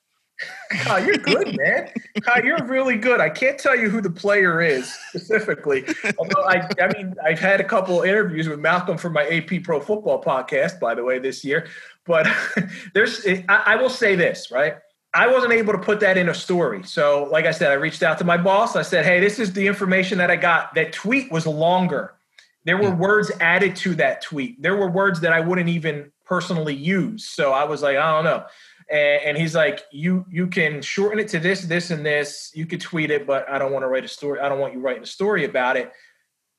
[0.70, 1.90] Kyle, you're good, man.
[2.22, 3.20] Kyle, you're really good.
[3.20, 5.84] I can't tell you who the player is specifically.
[6.18, 9.80] Although I, I mean, I've had a couple interviews with Malcolm for my AP Pro
[9.80, 11.68] Football podcast, by the way, this year.
[12.06, 12.26] But
[12.94, 14.76] there's, I, I will say this, right?
[15.14, 16.82] I wasn't able to put that in a story.
[16.84, 18.76] So, like I said, I reached out to my boss.
[18.76, 22.14] I said, "Hey, this is the information that I got." That tweet was longer.
[22.64, 22.98] There were hmm.
[22.98, 24.62] words added to that tweet.
[24.62, 27.28] There were words that I wouldn't even personally use.
[27.28, 28.46] So I was like, I don't know
[28.92, 32.52] and, and, he's like, you you can shorten it to this, this, and this.
[32.54, 34.38] You could tweet it, but I don't want to write a story.
[34.38, 35.90] I don't want you writing a story about it.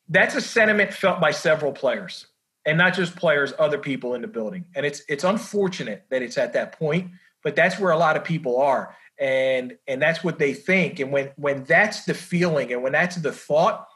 [0.09, 2.25] That's a sentiment felt by several players,
[2.65, 4.65] and not just players, other people in the building.
[4.75, 7.11] And it's it's unfortunate that it's at that point,
[7.43, 10.99] but that's where a lot of people are, and and that's what they think.
[10.99, 13.87] And when when that's the feeling, and when that's the thought,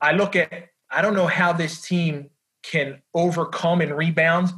[0.00, 2.30] I look at I don't know how this team
[2.62, 4.48] can overcome and rebound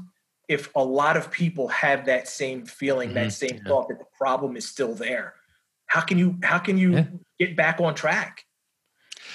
[0.53, 3.15] if a lot of people have that same feeling, mm-hmm.
[3.17, 3.69] that same yeah.
[3.69, 5.35] thought that the problem is still there.
[5.87, 7.05] How can you how can you yeah.
[7.39, 8.45] get back on track?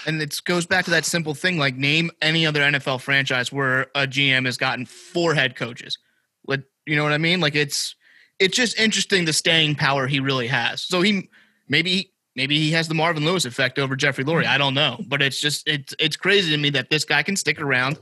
[0.05, 3.83] And it goes back to that simple thing like name any other NFL franchise where
[3.95, 5.97] a GM has gotten four head coaches.
[6.45, 7.39] Like you know what I mean?
[7.39, 7.95] Like it's
[8.39, 10.81] it's just interesting the staying power he really has.
[10.81, 11.29] So he
[11.67, 14.45] maybe maybe he has the Marvin Lewis effect over Jeffrey Lurie.
[14.45, 17.35] I don't know, but it's just it's it's crazy to me that this guy can
[17.35, 17.99] stick around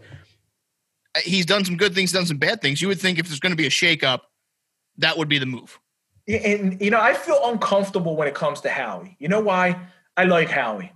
[1.23, 2.81] he's done some good things, done some bad things.
[2.81, 4.21] You would think if there's going to be a shakeup,
[4.97, 5.79] that would be the move.
[6.27, 9.15] And you know, I feel uncomfortable when it comes to Howie.
[9.19, 9.79] You know why?
[10.17, 10.91] I like Howie.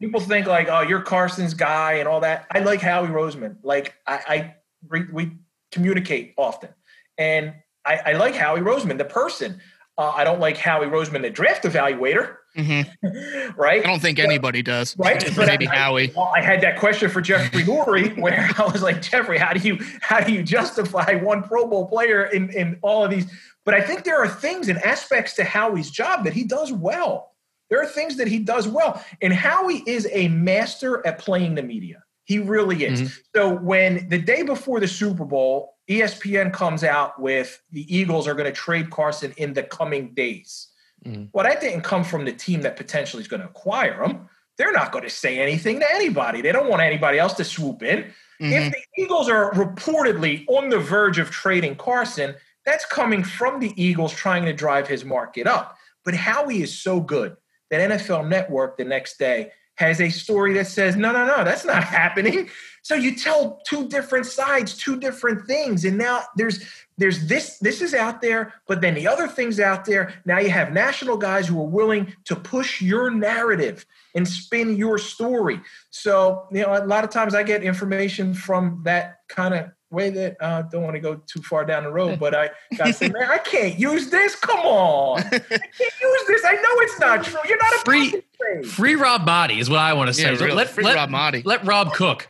[0.00, 2.46] People think like, oh, you're Carson's guy and all that.
[2.50, 3.56] I like Howie Roseman.
[3.62, 4.54] Like I,
[4.90, 5.32] I we
[5.70, 6.70] communicate often,
[7.18, 7.54] and
[7.84, 9.60] I, I like Howie Roseman, the person.
[9.98, 12.36] Uh, I don't like Howie Roseman, the draft evaluator.
[12.56, 13.50] Mm-hmm.
[13.60, 13.84] right?
[13.84, 14.96] I don't think anybody does.
[14.98, 15.24] Right?
[15.36, 16.12] But Maybe I, Howie.
[16.16, 19.78] I had that question for Jeffrey Lurie where I was like, Jeffrey, how do you
[20.00, 23.26] how do you justify one Pro Bowl player in, in all of these?
[23.64, 27.34] But I think there are things and aspects to Howie's job that he does well.
[27.68, 29.04] There are things that he does well.
[29.22, 32.02] And Howie is a master at playing the media.
[32.24, 33.02] He really is.
[33.02, 33.20] Mm-hmm.
[33.34, 38.34] So when the day before the Super Bowl, ESPN comes out with the Eagles are
[38.34, 40.68] going to trade Carson in the coming days
[41.04, 41.24] Mm-hmm.
[41.32, 44.28] Well, that didn't come from the team that potentially is going to acquire him.
[44.58, 46.42] They're not going to say anything to anybody.
[46.42, 48.12] They don't want anybody else to swoop in.
[48.40, 48.52] Mm-hmm.
[48.52, 52.34] If the Eagles are reportedly on the verge of trading Carson,
[52.66, 55.76] that's coming from the Eagles trying to drive his market up.
[56.04, 57.36] But Howie is so good
[57.70, 61.64] that NFL Network the next day has a story that says, no, no, no, that's
[61.64, 62.50] not happening.
[62.82, 65.84] So you tell two different sides, two different things.
[65.84, 66.64] And now there's
[66.96, 70.14] there's this this is out there but then the other things out there.
[70.24, 74.98] Now you have national guys who are willing to push your narrative and spin your
[74.98, 75.60] story.
[75.90, 80.10] So you know a lot of times i get information from that kind of way
[80.10, 83.08] that uh, don't want to go too far down the road but i gotta say
[83.08, 84.36] man i can't use this.
[84.36, 85.18] Come on.
[85.20, 86.44] I can't use this.
[86.44, 87.40] I know it's not true.
[87.48, 88.22] You're not a free
[88.64, 90.32] free rob Maaddi is what i want to say.
[90.32, 91.44] Yeah, really, let, free let, rob Maaddi.
[91.44, 92.28] let rob cook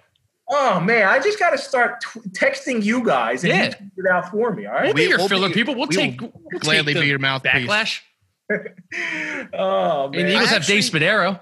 [0.52, 3.64] Oh man, I just got to start t- texting you guys and yeah.
[3.66, 4.66] you figure it out for me.
[4.66, 5.76] All right, we'll be your we'll filler be, people.
[5.76, 8.00] We'll, we take we'll gladly take be your mouth backlash.
[8.50, 11.38] oh man, and the Eagles have Dave Spadaro.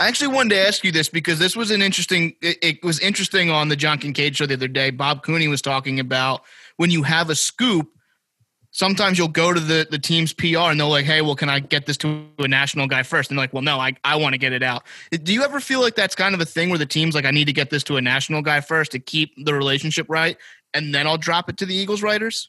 [0.00, 2.34] I actually wanted to ask you this because this was an interesting.
[2.40, 4.90] It, it was interesting on the John Kincade show the other day.
[4.90, 6.42] Bob Cooney was talking about
[6.78, 7.90] when you have a scoop
[8.80, 11.60] sometimes you'll go to the, the team's PR and they're like, hey, well, can I
[11.60, 13.30] get this to a national guy first?
[13.30, 14.84] And they're like, well, no, I, I want to get it out.
[15.10, 17.30] Do you ever feel like that's kind of a thing where the team's like, I
[17.30, 20.38] need to get this to a national guy first to keep the relationship right,
[20.72, 22.48] and then I'll drop it to the Eagles writers?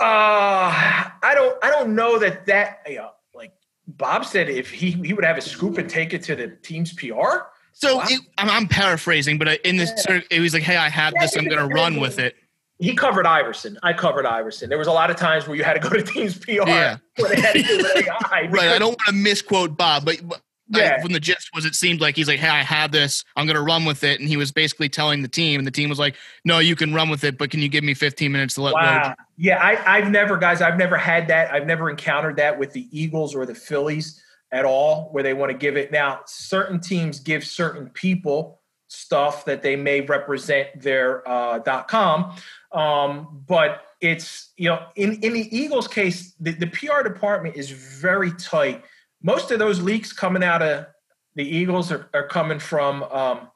[0.00, 3.52] Uh, I don't I don't know that that you know, like
[3.88, 6.92] Bob said if he he would have a scoop and take it to the team's
[6.92, 7.48] PR.
[7.72, 8.04] So wow.
[8.08, 10.02] it, I'm, I'm, paraphrasing, but in this, yeah.
[10.02, 11.36] sort of, it was like, "Hey, I have yeah, this.
[11.36, 12.36] I'm going to run with it."
[12.78, 13.78] He covered Iverson.
[13.82, 14.68] I covered Iverson.
[14.68, 16.98] There was a lot of times where you had to go to teams PR yeah.
[17.16, 18.68] they had to right.
[18.68, 20.96] I don't want to misquote Bob, but, but yeah.
[20.98, 23.24] I, from the gist was it seemed like he's like, hey, I have this.
[23.34, 24.20] I'm going to run with it.
[24.20, 26.14] And he was basically telling the team, and the team was like,
[26.44, 28.74] no, you can run with it, but can you give me 15 minutes to let
[28.74, 29.14] wow.
[29.36, 31.52] Yeah, I, I've never, guys, I've never had that.
[31.52, 35.50] I've never encountered that with the Eagles or the Phillies at all, where they want
[35.50, 35.90] to give it.
[35.90, 38.57] Now, certain teams give certain people
[38.88, 42.34] stuff that they may represent their uh, .com.
[42.72, 47.70] Um, but it's you know in in the Eagles case, the, the PR department is
[47.70, 48.84] very tight.
[49.22, 50.86] Most of those leaks coming out of
[51.34, 53.48] the Eagles are, are coming from um,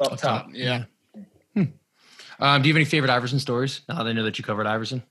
[0.00, 0.18] up, top.
[0.18, 0.48] top.
[0.52, 0.84] Yeah.
[1.54, 1.64] Hmm.
[2.38, 3.82] Um, do you have any favorite Iverson stories?
[3.88, 5.02] Now they know that you covered Iverson.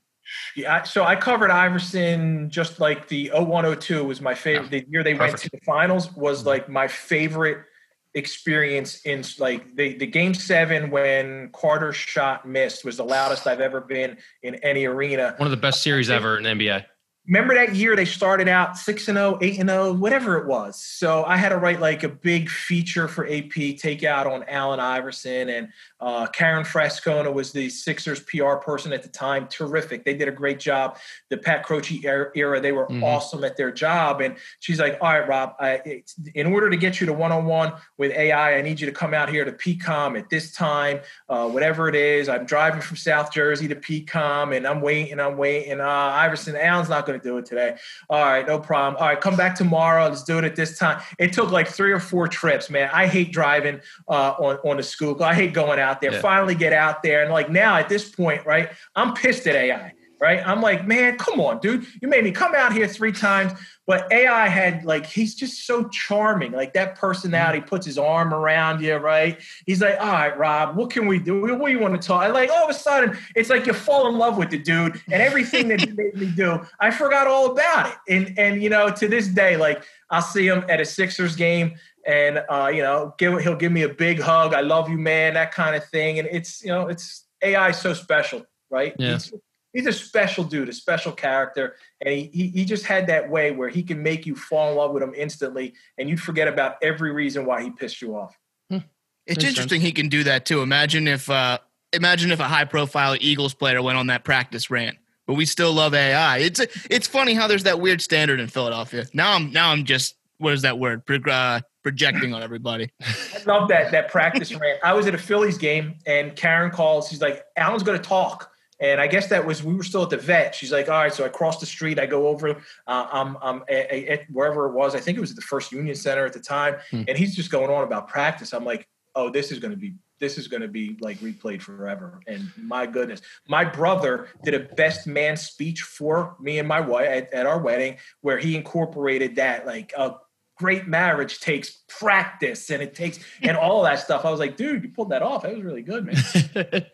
[0.54, 4.70] Yeah, so I covered Iverson just like the 0102 was my favorite.
[4.70, 5.32] The year they Perfect.
[5.32, 7.64] went to the finals was like my favorite
[8.14, 13.60] experience in like the, the game seven when Carter shot missed was the loudest I've
[13.60, 15.34] ever been in any arena.
[15.36, 16.84] One of the best series ever in NBA
[17.26, 20.80] remember that year they started out 6 and 0 8 and 0 whatever it was.
[20.80, 24.80] So i had to write like a big feature for ap take out on allen
[24.80, 25.68] iverson and
[26.00, 29.46] uh, karen frascona was the sixers pr person at the time.
[29.48, 30.04] Terrific.
[30.04, 30.96] They did a great job.
[31.28, 32.00] The pat croce
[32.34, 33.04] era they were mm-hmm.
[33.04, 34.22] awesome at their job.
[34.22, 36.02] And she's like all right rob I,
[36.34, 39.28] in order to get you to one-on-one with ai i need you to come out
[39.28, 42.28] here to pcom at this time uh, whatever it is.
[42.28, 45.80] I'm driving from south jersey to pcom and i'm waiting i'm waiting.
[45.80, 47.76] Uh, iverson allen's not going to do it today.
[48.08, 49.00] All right, no problem.
[49.00, 50.08] All right, come back tomorrow.
[50.08, 51.02] Let's do it at this time.
[51.18, 52.90] It took like three or four trips, man.
[52.92, 55.24] I hate driving uh, on on the Schuylkill.
[55.24, 56.12] I hate going out there.
[56.12, 56.20] Yeah.
[56.20, 58.70] Finally, get out there and like now at this point, right?
[58.94, 60.46] I'm pissed at AI right?
[60.46, 61.86] I'm like, man, come on, dude.
[62.00, 63.52] You made me come out here three times.
[63.90, 66.52] But AI had like, he's just so charming.
[66.52, 67.68] Like that personality mm-hmm.
[67.70, 69.36] puts his arm around you, right?
[69.66, 71.40] He's like, all right, Rob, what can we do?
[71.40, 72.22] What do you want to talk?
[72.22, 75.02] I like all of a sudden, it's like you fall in love with the dude
[75.10, 77.96] and everything that he made me do, I forgot all about it.
[78.08, 81.74] And and you know, to this day, like I'll see him at a Sixers game
[82.06, 84.54] and uh, you know, give, he'll give me a big hug.
[84.54, 86.20] I love you, man, that kind of thing.
[86.20, 88.94] And it's, you know, it's AI so special, right?
[89.00, 89.14] Yeah.
[89.14, 89.32] He's,
[89.72, 93.50] he's a special dude, a special character, and he, he, he just had that way
[93.50, 96.76] where he can make you fall in love with him instantly, and you forget about
[96.82, 98.38] every reason why he pissed you off.
[98.70, 98.78] Hmm.
[99.26, 100.62] It's interesting he can do that too.
[100.62, 101.58] Imagine if uh,
[101.92, 104.96] imagine if a high profile Eagles player went on that practice rant.
[105.26, 106.38] But we still love AI.
[106.38, 109.06] It's it's funny how there's that weird standard in Philadelphia.
[109.12, 111.06] Now I'm now I'm just what is that word?
[111.06, 112.90] Pro, uh, projecting on everybody.
[113.00, 114.80] I love that that practice rant.
[114.82, 117.08] I was at a Phillies game and Karen calls.
[117.08, 120.10] She's like, "Allen's going to talk." And I guess that was we were still at
[120.10, 120.54] the vet.
[120.54, 122.50] She's like, all right, so I cross the street, I go over,
[122.86, 124.94] uh, I'm, I'm at, at wherever it was.
[124.94, 127.02] I think it was at the First Union Center at the time, Hmm.
[127.08, 128.52] and he's just going on about practice.
[128.52, 131.62] I'm like, oh, this is going to be this is going to be like replayed
[131.62, 132.20] forever.
[132.26, 137.08] And my goodness, my brother did a best man speech for me and my wife
[137.08, 140.16] at, at our wedding, where he incorporated that like a
[140.60, 144.26] great marriage takes practice and it takes and all that stuff.
[144.26, 145.42] I was like, dude, you pulled that off.
[145.42, 146.16] That was really good, man.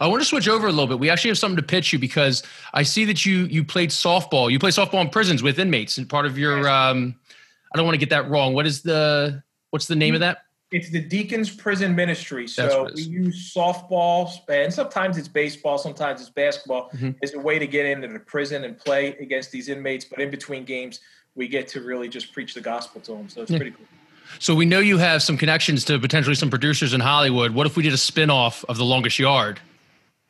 [0.00, 0.98] I want to switch over a little bit.
[0.98, 2.42] We actually have something to pitch you because
[2.74, 4.50] I see that you you played softball.
[4.52, 7.14] You play softball in prisons with inmates, and part of your um,
[7.72, 8.52] I don't want to get that wrong.
[8.52, 10.42] What is the what's the name of that?
[10.70, 12.46] It's the Deacons Prison Ministry.
[12.48, 17.14] So we use softball, and sometimes it's baseball, sometimes it's basketball, Mhm.
[17.22, 20.04] as a way to get into the prison and play against these inmates.
[20.04, 20.98] But in between games,
[21.34, 23.28] we get to really just preach the gospel to them.
[23.28, 23.58] So it's Yeah.
[23.58, 23.86] pretty cool.
[24.38, 27.52] So we know you have some connections to potentially some producers in Hollywood.
[27.52, 29.60] What if we did a spin-off of The Longest Yard,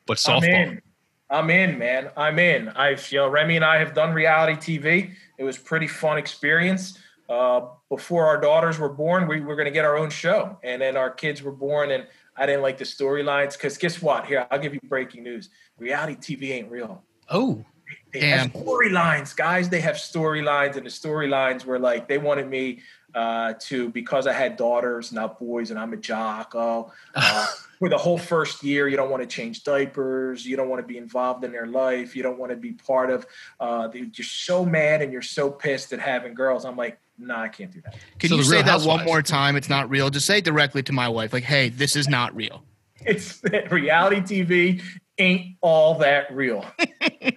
[0.06, 0.66] but I'm softball?
[0.66, 0.82] in.
[1.30, 2.10] I'm in, man.
[2.16, 2.68] I'm in.
[2.70, 5.14] I've, you know, Remy and I have done reality TV.
[5.38, 6.98] It was pretty fun experience.
[7.28, 10.82] Uh, before our daughters were born, we were going to get our own show, and
[10.82, 14.26] then our kids were born, and I didn't like the storylines because guess what?
[14.26, 17.02] Here, I'll give you breaking news: reality TV ain't real.
[17.30, 17.64] Oh,
[18.12, 19.68] They have storylines, guys.
[19.68, 22.80] They have storylines, and the storylines were like they wanted me
[23.14, 26.52] uh, to because I had daughters, not boys, and I'm a jock.
[26.54, 27.46] Oh, uh,
[27.78, 30.46] for the whole first year, you don't want to change diapers.
[30.46, 32.14] You don't want to be involved in their life.
[32.14, 33.26] You don't want to be part of.
[33.58, 36.64] Uh, you're so mad and you're so pissed at having girls.
[36.64, 37.96] I'm like, nah, I can't do that.
[38.18, 39.56] Can So you say Real that one more time?
[39.56, 40.10] It's not real.
[40.10, 42.64] Just say it directly to my wife, like, "Hey, this is not real."
[43.00, 44.82] It's reality TV
[45.18, 46.64] ain't all that real.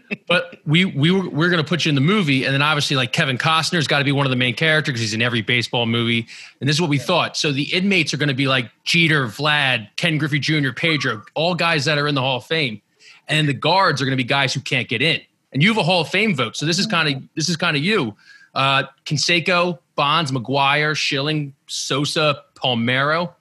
[0.67, 2.95] but we we were we're going to put you in the movie, and then obviously
[2.95, 5.41] like Kevin Costner's got to be one of the main characters because he's in every
[5.41, 6.27] baseball movie.
[6.60, 7.38] And this is what we thought.
[7.38, 11.56] So the inmates are going to be like Jeter, Vlad, Ken Griffey Jr., Pedro, all
[11.56, 12.82] guys that are in the Hall of Fame,
[13.27, 15.21] and the guards are going to be guys who can't get in.
[15.53, 17.56] And you have a Hall of Fame vote, so this is kind of this is
[17.56, 18.15] kind of you.
[18.53, 23.34] Uh, Canseco, Bonds, McGwire, Schilling, Sosa, Palmeiro.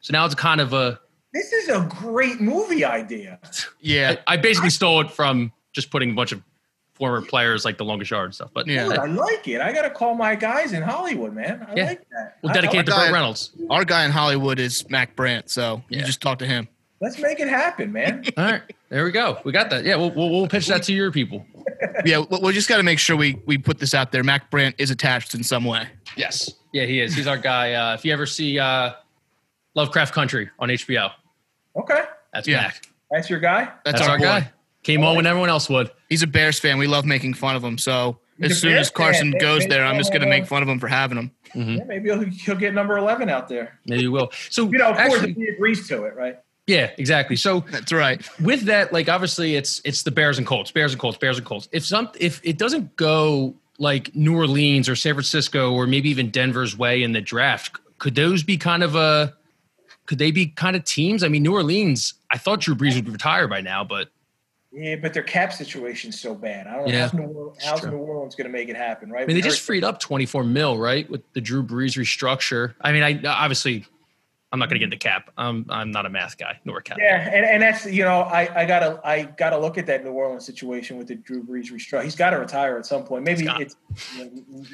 [0.00, 1.00] So now it's kind of a.
[1.32, 3.38] This is a great movie idea.
[3.80, 6.42] Yeah, I basically stole it from just putting a bunch of
[7.00, 8.50] former players like the longest yard and stuff.
[8.54, 8.84] But Yeah.
[8.84, 9.60] Dude, I like it.
[9.60, 11.66] I got to call my guys in Hollywood, man.
[11.68, 11.84] I Yeah.
[11.86, 12.36] like that.
[12.42, 13.50] we'll I- dedicate it to guy- Burt Reynolds.
[13.70, 15.98] our guy in Hollywood is Mac Brandt, so Yeah.
[16.00, 16.68] you just talk to him.
[17.00, 18.22] Let's make it happen, man.
[18.36, 19.38] All right, there we go.
[19.42, 19.84] We got that.
[19.84, 21.46] Yeah, we'll, we'll, we'll pitch that to your people.
[22.04, 24.22] Yeah, we we just got to make sure we we put this out there.
[24.22, 25.88] Mac Brandt is attached in some way.
[26.16, 26.50] Yes.
[26.74, 27.14] Yeah, he is.
[27.14, 27.72] He's our guy.
[27.72, 28.92] Uh, if you ever see uh,
[29.74, 31.10] Lovecraft Country on HBO,
[31.76, 32.02] Okay.
[32.34, 32.62] that's Yeah.
[32.62, 32.86] Mac.
[33.10, 33.64] That's your guy?
[33.84, 34.24] That's, That's, our, boy.
[34.24, 34.52] guy.
[34.82, 35.90] Came on when everyone else would.
[36.08, 36.78] He's a Bears fan.
[36.78, 37.76] We love making fun of him.
[37.78, 39.40] So He's as soon Bears as Carson fan.
[39.40, 41.30] goes They- there, I'm just going to make fun of him for having him.
[41.54, 41.78] Mhm.
[41.78, 43.78] Yeah, maybe he'll, he'll get number 11 out there.
[43.86, 44.32] Maybe you will.
[44.48, 46.38] So You know, of course, actually, if he agrees to it, right?
[46.66, 47.36] yeah, exactly.
[47.36, 48.26] So That's right.
[48.40, 51.46] with that, like obviously it's it's the Bears and Colts, Bears and Colts, Bears and
[51.46, 51.68] Colts.
[51.72, 56.30] If some if it doesn't go like New Orleans or San Francisco or maybe even
[56.30, 59.34] Denver's way in the draft, could those be kind of a
[60.06, 61.22] could they be kind of teams?
[61.24, 64.08] I mean, New Orleans, I thought Drew Brees would retire by now, but
[64.72, 66.66] Yeah, but their cap situation's so bad.
[66.68, 67.84] I don't know Yeah, how's New Orleans, it's how's.
[67.84, 69.24] New Orleans going to make it happen, right?
[69.24, 72.74] I mean, they just freed up 24 mil, right, with the Drew Brees restructure.
[72.80, 73.84] I mean, I obviously,
[74.52, 75.30] I'm not going to get into cap.
[75.36, 76.98] I'm I'm not a math guy nor a cap.
[77.00, 80.10] Yeah, and, and that's you know I, I gotta I gotta look at that New
[80.12, 82.04] Orleans situation with the Drew Brees restructure.
[82.04, 83.24] He's got to retire at some point.
[83.24, 83.74] Maybe it's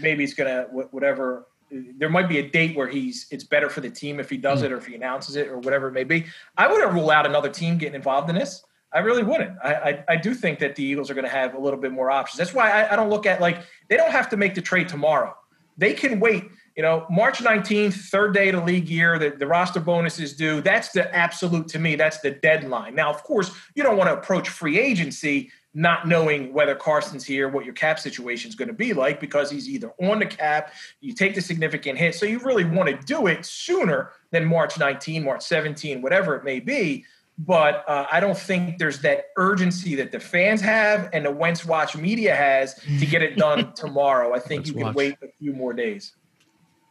[0.01, 1.47] maybe it's gonna whatever.
[1.71, 4.61] There might be a date where he's it's better for the team if he does
[4.61, 4.67] Hmm.
[4.67, 6.27] it or if he announces it or whatever it may be.
[6.57, 8.63] I wouldn't rule out another team getting involved in this.
[8.93, 9.59] I really wouldn't.
[9.63, 11.93] I I, I do think that the Eagles are going to have a little bit
[11.93, 12.39] more options.
[12.39, 14.89] That's why I, I don't look at like they don't have to make the trade
[14.89, 15.37] tomorrow.
[15.77, 16.45] They can wait.
[16.77, 20.37] You know, March 19th, third day of the league year, the, the roster bonus is
[20.37, 20.61] due.
[20.61, 22.95] That's the absolute, to me, that's the deadline.
[22.95, 27.51] Now, of course, you don't want to approach free agency not knowing whether Carson's here,
[27.51, 30.73] what your cap situation is going to be like, because he's either on the cap,
[31.03, 32.15] you take the significant hit.
[32.15, 36.45] So you really want to do it sooner than March 19, March 17, whatever it
[36.45, 37.05] may be.
[37.39, 41.67] But uh, I don't think there's that urgency that the fans have and the Wentz
[41.67, 44.35] Watch media has to get it done tomorrow.
[44.35, 44.95] I think Wentz you can Watch.
[44.95, 46.15] wait a few more days.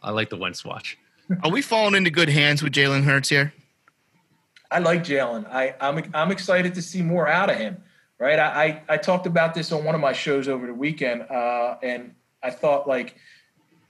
[0.04, 1.00] I like the Wentz watch.
[1.44, 3.52] Are we falling into good hands with Jalen Hurts here?
[4.70, 5.48] I like Jalen.
[5.52, 7.78] I, I'm I'm excited to see more out of him.
[8.20, 8.40] Right.
[8.40, 11.76] I, I, I talked about this on one of my shows over the weekend, uh,
[11.84, 13.16] and I thought like,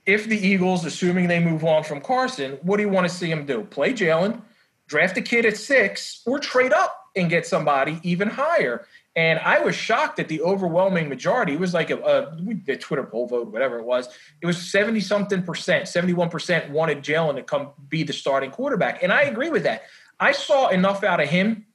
[0.06, 3.30] if the Eagles, assuming they move on from Carson, what do you want to see
[3.30, 3.64] him do?
[3.64, 4.42] Play Jalen,
[4.88, 8.86] draft a kid at six, or trade up and get somebody even higher.
[9.16, 13.04] And I was shocked that the overwhelming majority it was like a, a the Twitter
[13.04, 14.10] poll vote, whatever it was.
[14.42, 18.52] It was seventy something percent, seventy one percent wanted Jalen to come be the starting
[18.52, 19.84] quarterback, and I agree with that.
[20.20, 21.66] I saw enough out of him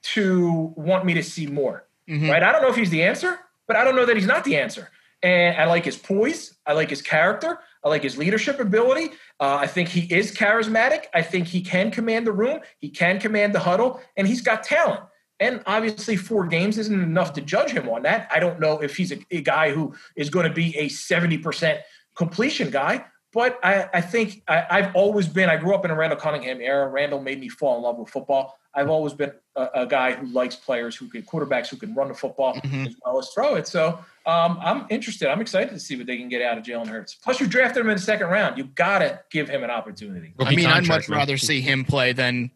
[0.00, 1.86] to want me to see more.
[2.08, 2.30] Mhm.
[2.30, 2.42] Right?
[2.42, 4.56] I don't know if he's the answer, but I don't know that he's not the
[4.56, 4.90] answer.
[5.22, 6.54] And I like his poise.
[6.64, 7.58] I like his character.
[7.84, 9.10] I like his leadership ability.
[9.40, 11.04] Uh, I think he is charismatic.
[11.14, 12.60] I think he can command the room.
[12.78, 15.00] He can command the huddle, and he's got talent.
[15.40, 18.28] And obviously, four games isn't enough to judge him on that.
[18.32, 21.80] I don't know if he's a, a guy who is going to be a 70%
[22.16, 23.04] completion guy,
[23.38, 26.60] but I, I think I, I've always been, I grew up in a Randall Cunningham
[26.60, 26.88] era.
[26.88, 28.58] Randall made me fall in love with football.
[28.74, 32.08] I've always been a, a guy who likes players who can, quarterbacks who can run
[32.08, 32.88] the football Mhm.
[32.88, 33.68] as well as throw it.
[33.68, 35.28] So um, I'm interested.
[35.28, 37.14] I'm excited to see what they can get out of Jalen Hurts.
[37.14, 38.58] Plus, you drafted him in the second round.
[38.58, 40.34] You got to give him an opportunity.
[40.40, 42.50] I mean, I'd much rather see him play than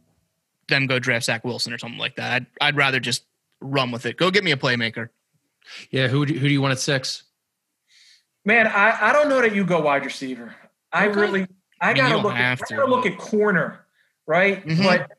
[0.66, 2.33] them go draft Zach Wilson or something like that.
[2.33, 3.22] I'd, I'd rather just
[3.61, 4.16] run with it.
[4.16, 5.11] Go get me a playmaker.
[5.93, 7.22] Yeah, who do, who do you want at six?
[8.45, 10.53] Man, I, I don't know that you go wide receiver.
[10.93, 11.20] I Okay.
[11.20, 11.47] really
[11.80, 13.86] I I mean, gotta look at, have I gotta look at corner,
[14.26, 14.64] right?
[14.66, 14.84] Mhm.
[14.84, 15.11] But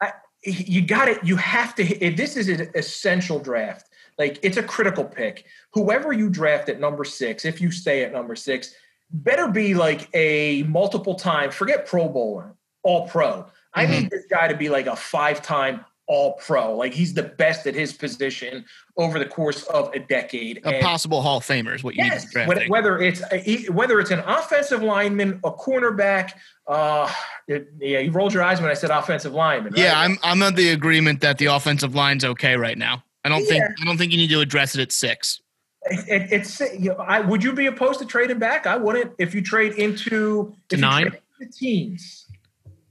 [0.00, 0.12] I,
[0.44, 1.22] you got it.
[1.24, 1.84] You have to.
[1.84, 3.88] hit- This is an essential draft.
[4.18, 5.44] Like it's a critical pick.
[5.72, 8.74] Whoever you draft at number six, if you stay at number six,
[9.10, 11.50] better be like a multiple time.
[11.50, 13.46] Forget Pro Bowler, All Pro.
[13.74, 13.90] I Mhm.
[13.90, 16.74] need this guy to be like a five time All Pro.
[16.76, 18.64] Like he's the best at his position
[18.96, 20.58] over the course of a decade.
[20.64, 22.98] A And- possible Hall of Famer is what you need to Yes, be whether, whether
[22.98, 26.32] it's a- whether it's an offensive lineman, a cornerback.
[26.66, 27.10] Uh,
[27.48, 29.74] it- yeah, you rolled your eyes when I said offensive lineman.
[29.76, 29.98] Yeah.
[29.98, 33.04] I'm I'm of the agreement that the offensive line's okay right now.
[33.24, 35.40] I don't think I don't think you need to address it at six.
[35.84, 36.60] It, it- it's.
[36.60, 38.66] You know, I would you be opposed to trading back?
[38.66, 39.12] I wouldn't.
[39.18, 41.02] If you trade into if you Nine?
[41.10, 42.26] trade into the teens.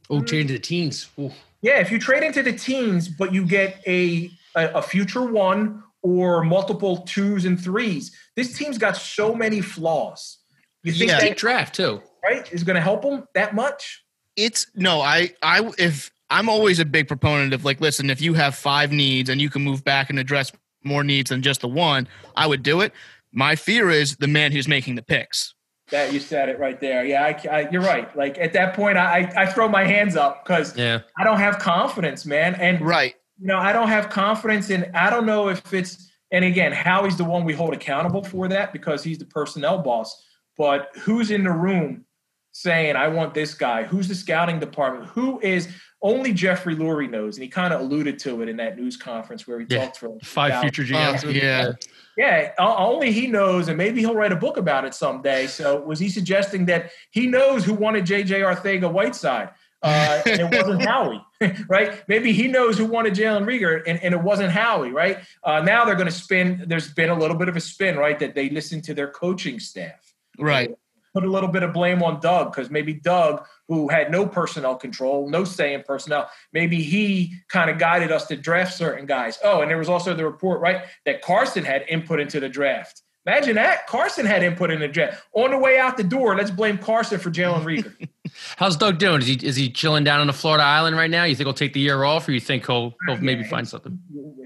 [0.09, 1.07] Oh, change to the teens.
[1.19, 1.31] Ooh.
[1.61, 5.83] Yeah, if you trade into the teens, but you get a, a a future one
[6.01, 10.39] or multiple twos and threes, this team's got so many flaws.
[10.83, 11.19] You think Yeah.
[11.19, 12.01] that draft too.
[12.23, 14.03] right is going to help them that much?
[14.35, 18.33] It's no, I I if I'm always a big proponent of like, listen, if you
[18.33, 20.51] have five needs and you can move back and address
[20.83, 22.93] more needs than just the one, I would do it.
[23.33, 25.53] My fear is the man who's making the picks.
[25.91, 27.03] That you said it right there.
[27.03, 28.15] Yeah, I, I, you're right.
[28.15, 31.01] Like at that point, I, I throw my hands up because Yeah.
[31.17, 32.55] I don't have confidence, man.
[32.55, 33.13] And Right.
[33.39, 34.89] you know, I don't have confidence in.
[34.95, 36.07] I don't know if it's.
[36.31, 40.25] And again, Howie's the one we hold accountable for that because he's the personnel boss.
[40.57, 42.05] But who's in the room
[42.51, 43.83] saying, "I want this guy"?
[43.83, 45.07] Who's the scouting department?
[45.11, 45.67] Who is?
[46.03, 49.47] Only Jeffrey Lurie knows, and he kind of alluded to it in that news conference
[49.47, 49.85] where he Yeah.
[49.85, 51.23] talked for Five about- future GMs.
[51.23, 51.73] Uh, yeah.
[52.17, 55.45] yeah, only he knows, and maybe he'll write a book about it someday.
[55.45, 59.49] So, was he suggesting that he knows who wanted JJ Arcega Whiteside?
[59.83, 61.21] Uh, and it wasn't Howie,
[61.69, 62.03] right?
[62.07, 65.19] Maybe he knows who wanted Jalen Reagor, and, and it wasn't Howie, right?
[65.43, 66.63] Uh, now they're going to spin.
[66.67, 68.17] There's been a little bit of a spin, right?
[68.17, 70.13] That they listen to their coaching staff.
[70.39, 70.71] Right.
[71.13, 74.75] Put a little bit of blame on Doug because maybe Doug, who had no personnel
[74.75, 79.37] control, no say in personnel, maybe he kind of guided us to draft certain guys.
[79.43, 83.01] Oh, and there was also the report, right, that Carson had input into the draft.
[83.27, 83.85] Imagine that.
[83.87, 85.21] Carson had input in the draft.
[85.33, 88.07] On the way out the door, let's blame Carson for Jalen Reagor.
[88.57, 89.21] How's Doug doing?
[89.21, 91.25] Is he is he chilling down on the Florida island right now?
[91.25, 93.99] You think he'll take the year off, or you think he'll he'll maybe find something?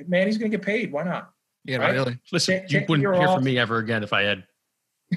[0.07, 0.91] Man, he's going to get paid.
[0.91, 1.29] Why not?
[1.63, 1.93] Yeah, Right.
[1.93, 2.17] really.
[2.31, 3.35] Listen, Take- you take wouldn't hear off.
[3.35, 4.43] from me ever again if I had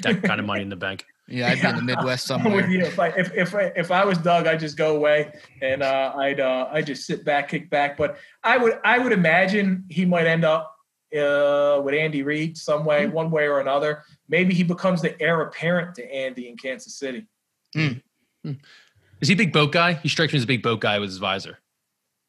[0.03, 1.05] that kind of money in the bank.
[1.29, 2.81] Yeah, I'd be in the Midwest I'm with you.
[2.81, 6.15] If I if if I, if I was Doug, I'd just go away and uh,
[6.17, 7.97] I'd uh, I'd just sit back, kick back.
[7.97, 10.75] But I would I would imagine he might end up
[11.17, 14.05] uh, with Andy Reid some way, one way or another.
[14.29, 17.27] Maybe he becomes the heir apparent to Andy in Kansas City.
[19.21, 19.95] Is he a big boat guy?
[19.95, 21.59] He strikes me as a big boat guy with his visor.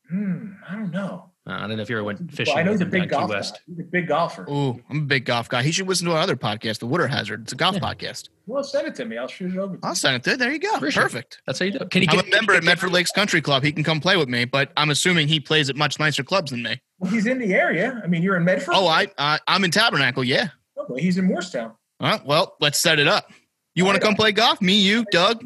[0.09, 1.28] Hmm, I don't know.
[1.49, 2.53] Uh, I don't know if you ever went fishing.
[2.53, 3.35] Well, I know he's a big down Key golf guy.
[3.37, 3.59] West.
[3.65, 4.43] He's a big golfer.
[4.49, 5.63] Ooh, I'm a big golf guy.
[5.63, 7.41] He should listen to our other podcast, the Water Hazard.
[7.41, 7.81] It's a golf Yeah.
[7.81, 8.29] podcast.
[8.45, 9.17] Well, send it to me.
[9.17, 9.77] I'll shoot it over.
[9.77, 10.37] to I'll send it there.
[10.37, 10.71] There you go.
[10.75, 11.05] Appreciate it.
[11.05, 11.41] Perfect.
[11.47, 11.89] That's how you do it.
[11.89, 13.63] Can he I'm get a member at Medford Lakes Country Club.
[13.63, 16.51] He can come play with me, but I'm assuming he plays at much nicer clubs
[16.51, 16.79] than me.
[16.99, 17.99] Well, he's in the area.
[18.03, 18.75] I mean, you're in Medford.
[18.77, 20.23] Oh, I, I I'm in Tabernacle.
[20.23, 20.49] Yeah.
[20.77, 21.71] Oh, well, he's in Morristown.
[21.99, 23.31] All right, well, let's set it up.
[23.75, 24.61] You want to come play golf?
[24.61, 25.45] Me, you, Doug,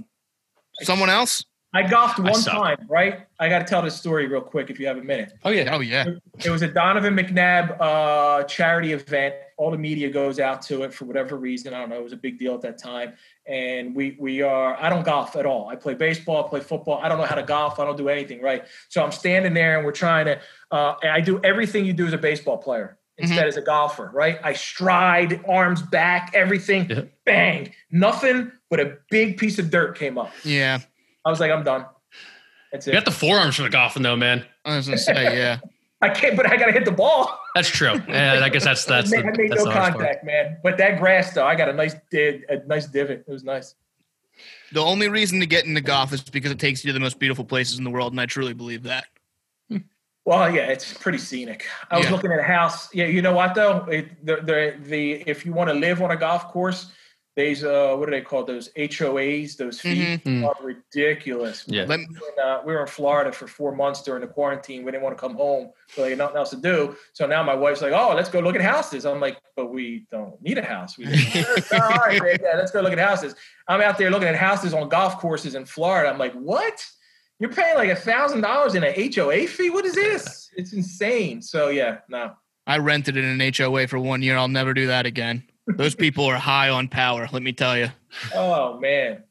[0.82, 1.46] someone else?
[1.74, 2.54] I golfed one suck.
[2.54, 3.26] time, right?
[3.40, 5.34] I got to tell this story real quick if you have a minute.
[5.44, 5.76] Oh yeah.
[5.76, 6.06] Oh yeah.
[6.44, 9.36] It was a Donovan McNabb uh, charity event.
[9.58, 11.74] All the media goes out to it for whatever reason.
[11.74, 11.98] I don't know.
[11.98, 13.14] It was a big deal at that time.
[13.48, 14.78] And we we are.
[14.80, 15.68] I don't golf at all.
[15.68, 16.46] I play baseball.
[16.46, 17.00] I play football.
[17.02, 17.80] I don't know how to golf.
[17.80, 18.42] I don't do anything.
[18.42, 18.66] Right.
[18.90, 20.40] So I'm standing there and we're trying to.
[20.72, 24.12] Uh, and I do everything you do as a baseball player instead as a golfer.
[24.14, 24.40] Right.
[24.44, 26.90] I stride, arms back, everything.
[26.90, 27.02] Yeah.
[27.26, 27.74] Bang.
[27.92, 30.32] Nothing but a big piece of dirt came up.
[30.44, 30.80] Yeah.
[31.26, 31.86] I was like, I'm done.
[32.72, 34.46] That's You got the forearms for the golfing though, man.
[34.66, 35.60] I was gonna say, yeah.
[36.02, 37.40] I can't, but I got to hit the ball.
[37.56, 37.94] That's true.
[38.10, 40.06] Yeah, I guess that's that's I the, made, I made that's no the hardest part.
[40.06, 40.58] contact, man.
[40.62, 43.24] But that grass, though, I got a nice did a nice divot.
[43.26, 43.76] It was nice.
[44.74, 47.20] The only reason to get into golf is because it takes you to the most
[47.20, 49.06] beautiful places in the world, and I truly believe that.
[50.26, 51.66] Well, yeah, it's pretty scenic.
[51.92, 52.14] I was Yeah.
[52.14, 52.88] looking at a house.
[52.96, 53.80] Yeah, you know what though?
[53.92, 56.94] It, the, the the if you want to live on a golf course,
[57.36, 59.58] these uh, what do they call those HOAs?
[59.58, 60.46] Those fees Mhm.
[60.46, 61.64] are ridiculous.
[61.68, 61.86] Yeah.
[61.86, 64.84] We were in, uh, we were in Florida for four months during the quarantine.
[64.84, 66.96] We didn't want to come home, so like nothing else to do.
[67.14, 70.06] So now my wife's like, "Oh, let's go look at houses." I'm like, "But we
[70.12, 71.06] don't need a house." We
[71.74, 73.34] all right, man, yeah, let's go look at houses.
[73.68, 76.10] I'm out there looking at houses on golf courses in Florida.
[76.10, 76.86] I'm like, "What?
[77.40, 79.72] You're paying like a thousand dollars in an HOA fee?
[79.72, 80.52] What is this?
[80.56, 82.34] It's insane." So yeah, no.
[82.68, 84.38] I rented in an HOA for one year.
[84.38, 85.44] I'll never do that again.
[85.68, 87.28] Those people are high on power.
[87.32, 87.90] Let me tell you.
[88.36, 89.24] Oh man.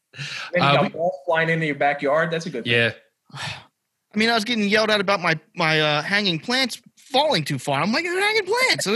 [0.54, 2.30] You Uh, got balls flying into your backyard.
[2.30, 2.72] That's a good thing.
[2.72, 2.92] Yeah.
[3.34, 7.58] I mean, I was getting yelled at about my my uh, hanging plants falling too
[7.58, 7.80] far.
[7.80, 8.86] I'm like, they're hanging plants.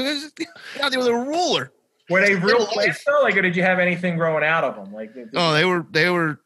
[0.82, 1.72] Out there with a ruler.
[2.08, 3.20] Were they real plants though?
[3.22, 4.92] Like, or did you have anything growing out of them?
[4.94, 6.40] Like, Oh, they were they were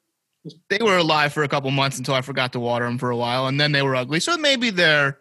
[0.70, 3.16] they were alive for a couple months until I forgot to water them for a
[3.16, 4.20] while, and then they were ugly.
[4.20, 5.18] So maybe their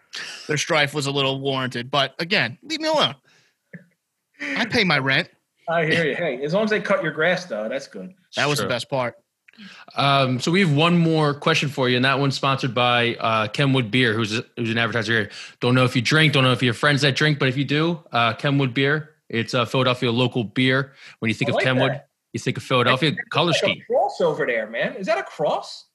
[0.47, 1.91] their strife was a little warranted.
[1.91, 3.15] But again, leave me alone.
[4.41, 5.29] I pay my rent.
[5.69, 6.15] I hear you.
[6.15, 8.13] Hey, as long as they cut your grass though, that's good.
[8.35, 8.67] That was Sure.
[8.67, 9.15] the best part.
[9.95, 13.47] Um, so we have one more question for you, and that one's sponsored by uh,
[13.49, 15.29] Kenwood Beer, who's who's an advertiser here.
[15.59, 17.57] Don't know if you drink, don't know if you have friends that drink, but if
[17.57, 19.15] you do, uh, Kenwood Beer.
[19.27, 20.93] It's a Philadelphia local beer.
[21.19, 22.09] When you think I of like Kenwood, that.
[22.33, 23.81] you think of Philadelphia color Like scheme.
[23.81, 24.95] a cross over there, man.
[24.95, 25.85] Is that a cross?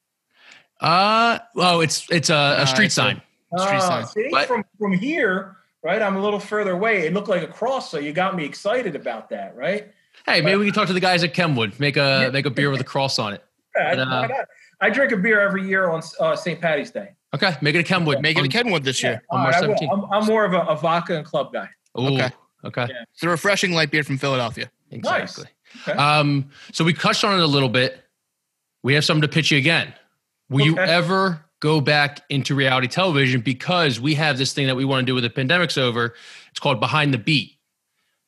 [0.81, 3.23] Uh, oh, it's it's a, Uh, a street it's a- sign.
[3.57, 4.07] Street Ah, sign.
[4.09, 4.47] see, What?
[4.47, 6.03] from from here, right?
[6.03, 7.07] I'm a little further away.
[7.07, 9.93] It looked like a cross, so you got me excited about that, right?
[10.27, 11.79] Hey, maybe we can talk to the guys at Kenwood.
[11.79, 12.31] Make a Yeah.
[12.31, 13.45] make a beer with a cross on it.
[13.77, 14.45] Yeah, But, uh, why?
[14.81, 16.61] I drink a beer every year on uh, St.
[16.61, 17.11] Patty's Day.
[17.35, 18.21] Okay, make it a Kenwood.
[18.23, 19.21] Make it a on- Kenwood this year.
[19.31, 19.75] on all March right, I will.
[19.75, 19.93] 17th.
[19.93, 21.69] I'm, I'm more of a, a vodka and club guy.
[21.99, 22.31] Ooh, Okay.
[22.65, 22.87] Okay.
[22.89, 23.03] Yeah.
[23.13, 24.71] It's a refreshing light beer from Philadelphia.
[24.93, 25.47] Exactly.
[25.89, 25.99] Okay.
[25.99, 28.01] Um, so we touched on it a little bit.
[28.85, 29.93] We have something to pitch you again.
[30.49, 33.41] Will you ever go back into reality television?
[33.41, 36.15] Because we have this thing that we want to do with the pandemic's over.
[36.51, 37.53] It's called Behind the Beat.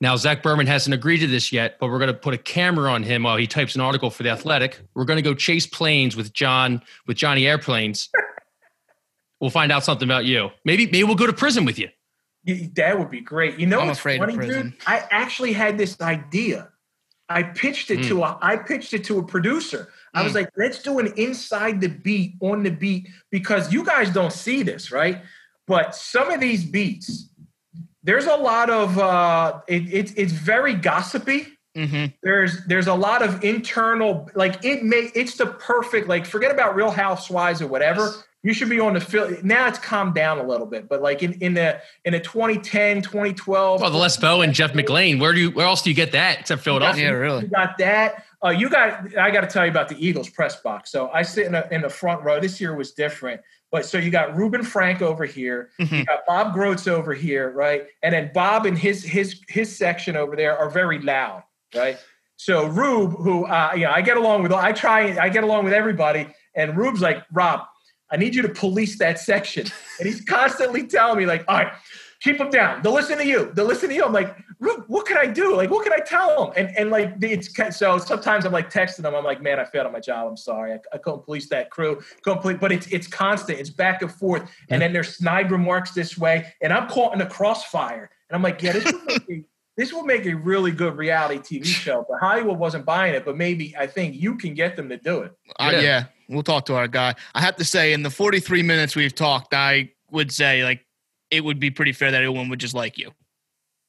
[0.01, 2.91] Now, Zach Berman hasn't agreed to this yet, but we're going to put a camera
[2.91, 4.81] on him while he types an article for the Athletic.
[4.95, 8.09] We're going to go chase planes with John with Johnny Airplanes.
[9.41, 10.51] we'll find out something about you.
[10.65, 11.89] Maybe maybe we'll go to prison with you.
[12.75, 13.59] That would be great.
[13.59, 14.71] You know I'm what's afraid of funny, prison.
[14.71, 14.75] dude?
[14.87, 16.71] I actually had this idea.
[17.29, 19.89] I pitched it to a I pitched it to a producer.
[20.15, 20.37] I was Mm.
[20.37, 24.63] like, let's do an inside the beat on the beat because you guys don't see
[24.63, 25.23] this, right?
[25.67, 27.29] But some of these beats,
[28.05, 33.21] there's a lot of uh it, it's it's very gossipy hmm there's there's a lot
[33.23, 38.15] of internal like it may it's the perfect like forget about real housewives or whatever
[38.43, 41.23] you should be on the field now it's calmed down a little bit but like
[41.23, 45.19] in in the in the 2010 2012 Well, the Les Bow and Jeff McLane.
[45.21, 45.51] Where do you?
[45.51, 47.05] Where else do you get that except Philadelphia?
[47.07, 47.43] Yeah, really.
[47.43, 50.61] you got that uh, you got i got to tell you about the eagles press
[50.61, 53.41] box so i sit in, a, in the front row this year was different
[53.73, 56.07] but so you got Ruben Frank over here, you Mhm.
[56.07, 57.89] got Bob Grotz over here, right?
[58.05, 61.43] And then Bob and his his his section over there are very loud,
[61.75, 61.99] right?
[62.37, 65.65] So Rube, who uh, you know, I get along with, I try, I get along
[65.65, 67.63] with everybody, and Rube's like, Rob,
[68.11, 69.67] I need you to police that section,
[69.99, 71.73] and he's constantly telling me like, all right,
[72.21, 72.83] keep them down.
[72.83, 73.51] They'll listen to you.
[73.55, 74.05] They'll listen to you.
[74.05, 75.57] I'm like, what can I do?
[75.57, 76.55] Like, what can I tell them?
[76.57, 79.15] And and like, it's so sometimes I'm like texting them.
[79.15, 80.29] I'm like, man, I failed on my job.
[80.29, 80.73] I'm sorry.
[80.73, 82.01] I, I couldn't police that crew.
[82.23, 83.59] Couldn't but it's it's constant.
[83.59, 84.51] It's back and forth.
[84.71, 88.11] And then there's snide remarks this way, and I'm caught in a crossfire.
[88.29, 89.45] And I'm like, yeah, this would make a,
[89.77, 92.07] this would make a really good reality TV show.
[92.09, 93.25] But Hollywood wasn't buying it.
[93.25, 95.33] But maybe I think you can get them to do it.
[95.59, 95.81] Uh, Yeah.
[95.81, 97.15] yeah, we'll talk to our guy.
[97.35, 100.85] I have to say, in the 43 minutes we've talked, I would say like
[101.31, 103.11] it would be pretty fair that everyone would just like you.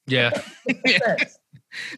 [0.07, 0.29] Yeah.
[0.69, 1.37] Thanks.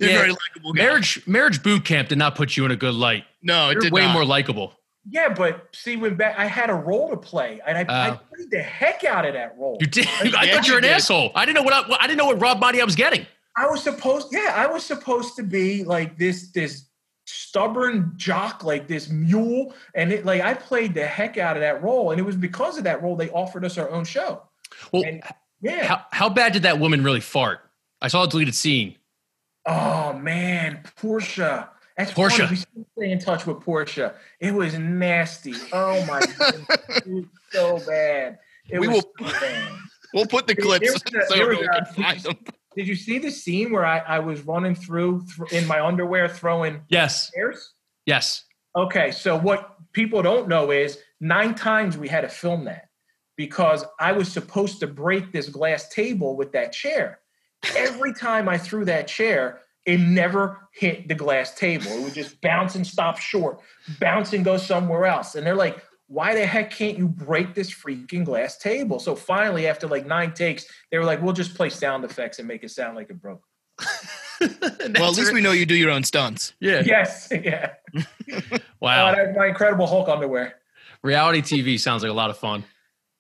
[0.02, 0.18] You're Yeah.
[0.18, 0.84] very likable guy.
[0.84, 3.24] Marriage marriage boot camp did not put you in a good light.
[3.42, 4.14] no, it You're did way not.
[4.14, 4.74] more likable.
[5.10, 8.20] Yeah, but see, when back, I had a role to play, and I, I Oh.
[8.36, 9.78] played the heck out of that role.
[9.80, 10.08] You did.
[10.20, 10.92] I Yeah, thought you you were an did.
[10.92, 11.32] asshole.
[11.36, 13.26] I didn't know what I, I didn't know what Rob Body I was getting.
[13.58, 16.86] I was supposed, yeah, I was supposed to be like this, this
[17.26, 21.84] stubborn jock, like this mule, and it, like I played the heck out of that
[21.84, 24.44] role, and it was because of that role they offered us our own show.
[24.92, 25.24] Well, And-
[25.62, 25.86] Yeah.
[25.88, 27.60] how how bad did that woman really fart?
[28.02, 28.96] I saw a deleted scene.
[29.66, 31.70] oh man, Portia.
[31.98, 32.48] That's Portia.
[32.48, 32.60] Funny.
[32.76, 34.16] We stay in touch with Portia.
[34.40, 35.54] It was nasty.
[35.74, 36.56] Oh my god,
[36.96, 38.40] it was so bad.
[38.70, 39.72] It We was will- so bad.
[40.14, 42.38] We'll put the clips a- so a- can find them.
[42.80, 46.30] Did you see the scene where I, I was running through th- in my underwear
[46.30, 47.28] throwing Yes.
[47.28, 47.74] stairs?
[48.06, 48.46] Yes.
[48.74, 52.86] Okay, so what people don't know is nine times we had to film that
[53.36, 57.20] because I was supposed to break this glass table with that chair.
[57.76, 61.88] Every time I threw that chair, it never hit the glass table.
[61.88, 63.60] It would just bounce and stop short,
[64.00, 65.36] bounce and go somewhere else.
[65.36, 69.00] And they're like, why the heck can't you break this freaking glass table?
[69.00, 72.48] So finally, after like nine takes, they were like, we'll just play sound effects and
[72.48, 73.44] make it sound like it broke.
[74.42, 76.54] well, at least we know you do your own stunts.
[76.60, 76.82] Yeah.
[76.84, 77.32] Yes.
[77.44, 77.74] Yeah.
[78.80, 79.12] wow.
[79.12, 80.56] Oh, That's my Incredible Hulk underwear.
[81.04, 82.66] Reality TV sounds like a lot of fun.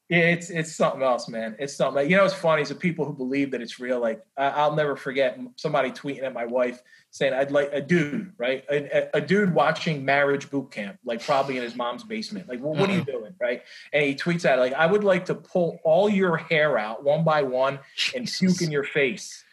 [0.10, 1.56] It's it's something else, man.
[1.60, 2.10] It's something.
[2.10, 4.00] You know, it's funny is the people who believe that it's real.
[4.00, 6.82] Like I, will never forget somebody tweeting at my wife
[7.12, 8.66] saying, "I'd like a dude, right?
[8.72, 12.50] A, a, dude watching Marriage Boot Camp, like probably in his mom's basement.
[12.50, 13.62] Like, well, what are you doing, right?"
[13.94, 17.24] And he tweets out, "Like, I would like to pull all your hair out one
[17.24, 17.78] by one
[18.16, 19.44] and puke in your face."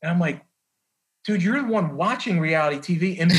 [0.00, 0.42] And I'm like,
[1.26, 3.30] "Dude, you're the one watching reality TV and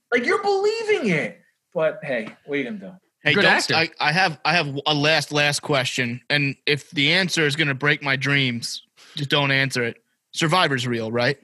[0.10, 1.42] like you're believing it."
[1.74, 2.92] But hey, what are you gonna do?
[3.26, 7.44] Hey, Good I, I have I have a last last question, and if the answer
[7.44, 8.84] is going to break my dreams,
[9.16, 10.00] just don't answer it.
[10.30, 11.36] Survivor's real, right?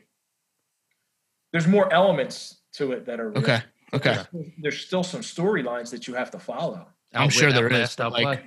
[1.50, 3.38] There's more elements to it that are real.
[3.38, 3.62] okay.
[3.92, 4.16] Okay.
[4.58, 6.86] There's still some storylines that you have to follow.
[7.12, 7.90] I'm Outwit, sure there is.
[7.90, 8.44] Stuff like,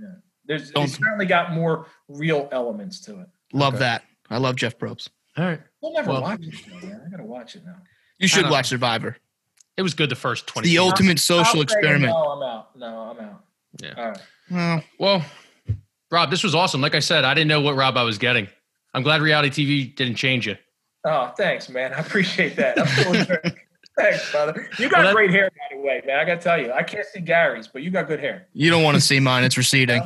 [0.00, 0.06] yeah.
[0.46, 3.26] There's it's certainly got more real elements to it.
[3.52, 3.80] Love okay.
[3.80, 4.04] that.
[4.30, 5.08] I love Jeff Probst.
[5.36, 5.60] All right.
[5.82, 7.02] I'll never well, watch it, though, man.
[7.04, 7.76] I gotta watch it now.
[8.18, 9.16] You should watch Survivor.
[9.76, 12.12] It was good the first 20 The ultimate social experiment.
[12.12, 12.76] No, I'm out.
[12.76, 13.44] No, I'm out.
[13.82, 13.94] Yeah.
[13.96, 14.18] All right.
[14.50, 15.24] Well, well,
[16.10, 16.80] Rob, this was awesome.
[16.80, 18.48] Like I said, I didn't know what Rob I was getting.
[18.94, 20.56] I'm glad reality TV didn't change you.
[21.04, 21.92] Oh, thanks, man.
[21.92, 22.76] I appreciate that.
[23.98, 24.68] thanks, brother.
[24.78, 26.18] You got well, great hair, by the way, man.
[26.18, 28.46] I got to tell you, I can't see Gary's, but you got good hair.
[28.54, 29.44] You don't want to see mine.
[29.44, 30.00] It's receding.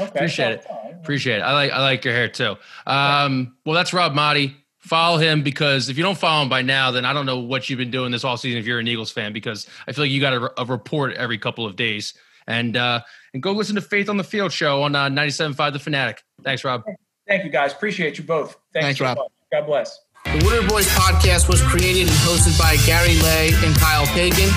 [0.00, 0.08] okay.
[0.08, 0.66] Appreciate it.
[0.92, 1.42] Appreciate it.
[1.42, 2.56] I like I like your hair too.
[2.86, 4.54] Um, well, that's Rob Maaddi
[4.88, 7.68] follow him because if you don't follow him by now, then I don't know what
[7.68, 10.10] you've been doing this all season if you're an Eagles fan because I feel like
[10.10, 12.14] you got a, a report every couple of days.
[12.46, 13.02] And uh,
[13.34, 16.22] and go listen to Faith on the Field show on uh, 97.5 The Fanatic.
[16.42, 16.82] Thanks, Rob.
[17.26, 17.72] Thank you, guys.
[17.72, 18.56] Appreciate you both.
[18.72, 19.18] Thanks, Thanks so Rob.
[19.18, 19.28] Much.
[19.52, 20.00] God bless.
[20.24, 24.48] The Wooder Boys podcast was created and hosted by Gary Lay and Kyle Pagan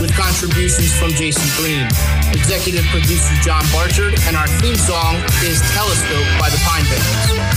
[0.00, 1.86] with contributions from Jason Green.
[2.32, 7.47] Executive producer John Barchard, and our theme song is Telescope by the Pine Barrens.